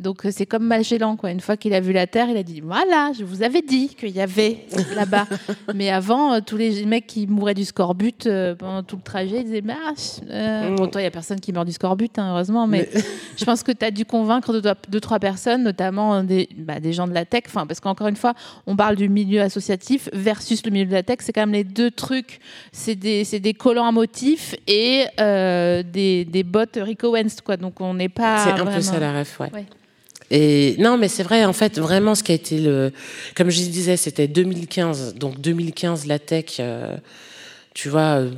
[0.00, 1.30] Donc c'est comme Magellan, quoi.
[1.30, 3.94] Une fois qu'il a vu la Terre, il a dit voilà, je vous avais dit
[3.94, 4.64] qu'il y avait
[4.96, 5.26] là-bas.
[5.74, 9.40] Mais avant, euh, tous les mecs qui mouraient du scorbut euh, pendant tout le trajet,
[9.40, 9.74] ils disaient bah,
[10.30, 10.74] euh...
[10.74, 12.66] bon, toi, il y a personne qui meurt du scorbut, hein, heureusement.
[12.66, 12.88] Mais,
[13.36, 16.94] je pense que tu as dû convaincre deux, deux, trois personnes, notamment des, bah, des
[16.94, 17.42] gens de la tech.
[17.46, 18.32] Enfin, parce qu'encore une fois,
[18.66, 21.18] on parle du milieu associatif versus le milieu de la tech.
[21.20, 22.40] C'est quand même les deux trucs.
[22.72, 27.58] C'est des, des collants à motifs et euh, des, des bots Rico Wentz, quoi.
[27.58, 28.44] Donc on n'est pas.
[28.44, 29.50] C'est un peu ça la ref, ouais.
[29.52, 29.66] ouais.
[30.30, 32.92] Et non, mais c'est vrai, en fait, vraiment, ce qui a été le.
[33.34, 35.14] Comme je disais, c'était 2015.
[35.14, 36.96] Donc 2015, la tech, euh,
[37.74, 38.30] tu vois, euh,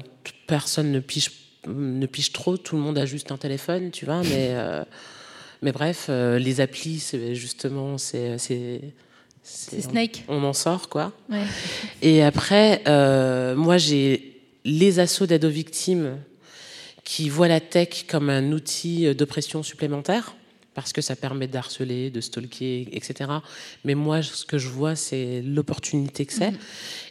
[0.47, 1.31] personne ne piche,
[1.67, 4.53] ne trop, tout le monde a juste un téléphone, tu vois, mais.
[4.53, 4.83] Euh,
[5.61, 8.39] mais bref, euh, les applis, c'est justement, c'est.
[8.39, 10.25] C'est Snake.
[10.29, 11.13] On, on, en sort, quoi.
[11.29, 11.43] Ouais.
[12.01, 12.83] Et après,
[13.57, 16.17] moi, j'ai les assauts d'aide aux victimes
[17.03, 20.37] qui voient la tech comme un outil d'oppression supplémentaire
[20.75, 23.31] parce que ça permet d'harceler, de stalker, etc.
[23.85, 26.53] Mais moi, ce que je vois, c'est l'opportunité que c'est.
[26.53, 26.59] Mmh.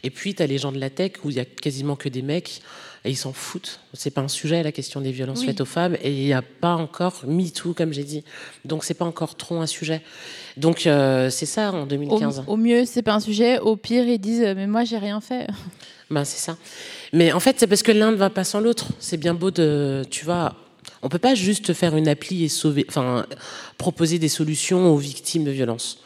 [0.04, 2.10] Et puis, tu as les gens de la tech où il y a quasiment que
[2.10, 2.62] des mecs
[3.04, 3.80] et ils s'en foutent.
[3.94, 5.48] C'est pas un sujet, la question des violences oui.
[5.48, 8.24] faites aux femmes, et il n'y a pas encore MeToo, comme j'ai dit.
[8.64, 10.02] Donc, c'est pas encore trop un sujet.
[10.58, 12.44] Donc, euh, c'est ça en 2015.
[12.46, 13.60] Au, au mieux, c'est pas un sujet.
[13.60, 15.48] Au pire, ils disent Mais moi, j'ai rien fait.
[16.12, 16.58] Ben, c'est ça.
[17.14, 18.90] Mais en fait, c'est parce que l'un ne va pas sans l'autre.
[19.00, 20.04] C'est bien beau de.
[20.12, 20.56] Tu vois
[21.02, 23.26] on peut pas juste faire une appli et sauver, enfin,
[23.78, 26.00] proposer des solutions aux victimes de violences.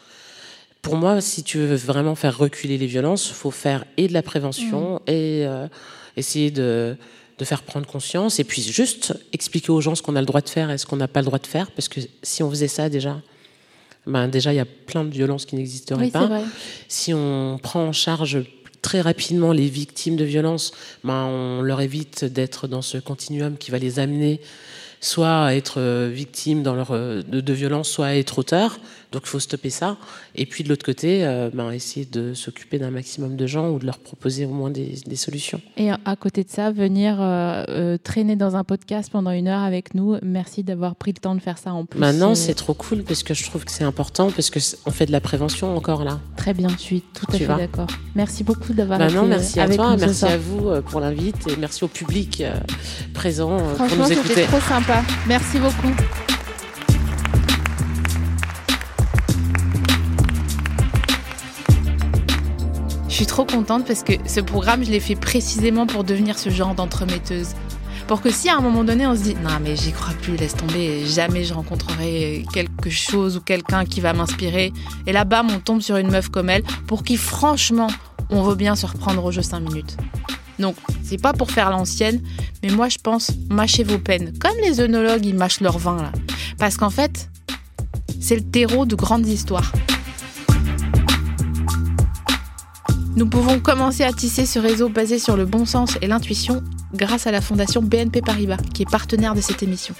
[0.82, 4.22] Pour moi, si tu veux vraiment faire reculer les violences, faut faire et de la
[4.22, 5.10] prévention mmh.
[5.10, 5.66] et euh,
[6.16, 6.96] essayer de,
[7.38, 10.40] de faire prendre conscience et puis juste expliquer aux gens ce qu'on a le droit
[10.40, 12.50] de faire et ce qu'on n'a pas le droit de faire parce que si on
[12.50, 13.20] faisait ça déjà,
[14.06, 16.30] ben déjà il y a plein de violences qui n'existeraient oui, pas.
[16.88, 18.44] Si on prend en charge
[18.80, 20.72] très rapidement les victimes de violences,
[21.04, 24.40] ben on leur évite d'être dans ce continuum qui va les amener
[25.00, 28.78] soit être euh, victime leur, de, de violence, soit être auteur.
[29.12, 29.96] Donc il faut stopper ça.
[30.34, 33.78] Et puis de l'autre côté, euh, ben, essayer de s'occuper d'un maximum de gens ou
[33.78, 35.60] de leur proposer au moins des, des solutions.
[35.76, 39.62] Et à côté de ça, venir euh, euh, traîner dans un podcast pendant une heure
[39.62, 40.16] avec nous.
[40.22, 41.98] Merci d'avoir pris le temps de faire ça en plus.
[41.98, 45.12] Maintenant, c'est trop cool parce que je trouve que c'est important parce qu'on fait de
[45.12, 46.20] la prévention encore là.
[46.36, 47.88] Très bien, je suis tout à tu fait d'accord.
[48.14, 51.56] Merci beaucoup d'avoir bah été non, merci à toi, merci à vous pour l'invite et
[51.56, 52.42] merci au public
[53.14, 54.28] présent pour nous écouter.
[54.28, 55.02] C'était trop sympa.
[55.26, 56.25] Merci beaucoup.
[63.16, 66.74] Suis trop contente parce que ce programme, je l'ai fait précisément pour devenir ce genre
[66.74, 67.54] d'entremetteuse.
[68.08, 70.36] Pour que si à un moment donné on se dit non mais j'y crois plus,
[70.36, 74.70] laisse tomber, jamais je rencontrerai quelque chose ou quelqu'un qui va m'inspirer.
[75.06, 77.88] Et là bas on tombe sur une meuf comme elle pour qui franchement
[78.28, 79.96] on veut bien se reprendre au jeu 5 minutes.
[80.58, 82.20] Donc c'est pas pour faire l'ancienne,
[82.62, 86.12] mais moi je pense mâchez vos peines, comme les œnologues ils mâchent leur vin là.
[86.58, 87.30] Parce qu'en fait,
[88.20, 89.72] c'est le terreau de grandes histoires.
[93.16, 96.62] Nous pouvons commencer à tisser ce réseau basé sur le bon sens et l'intuition
[96.92, 99.94] grâce à la fondation BNP Paribas, qui est partenaire de cette émission.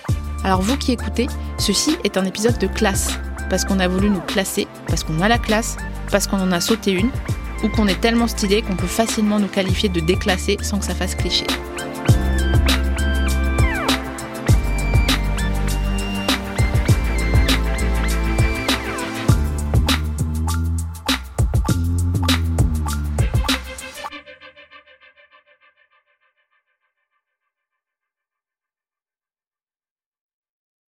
[0.44, 4.20] Alors vous qui écoutez, ceci est un épisode de classe, parce qu'on a voulu nous
[4.20, 5.78] classer, parce qu'on a la classe,
[6.10, 7.08] parce qu'on en a sauté une,
[7.64, 10.94] ou qu'on est tellement stylé qu'on peut facilement nous qualifier de déclassé sans que ça
[10.94, 11.46] fasse cliché.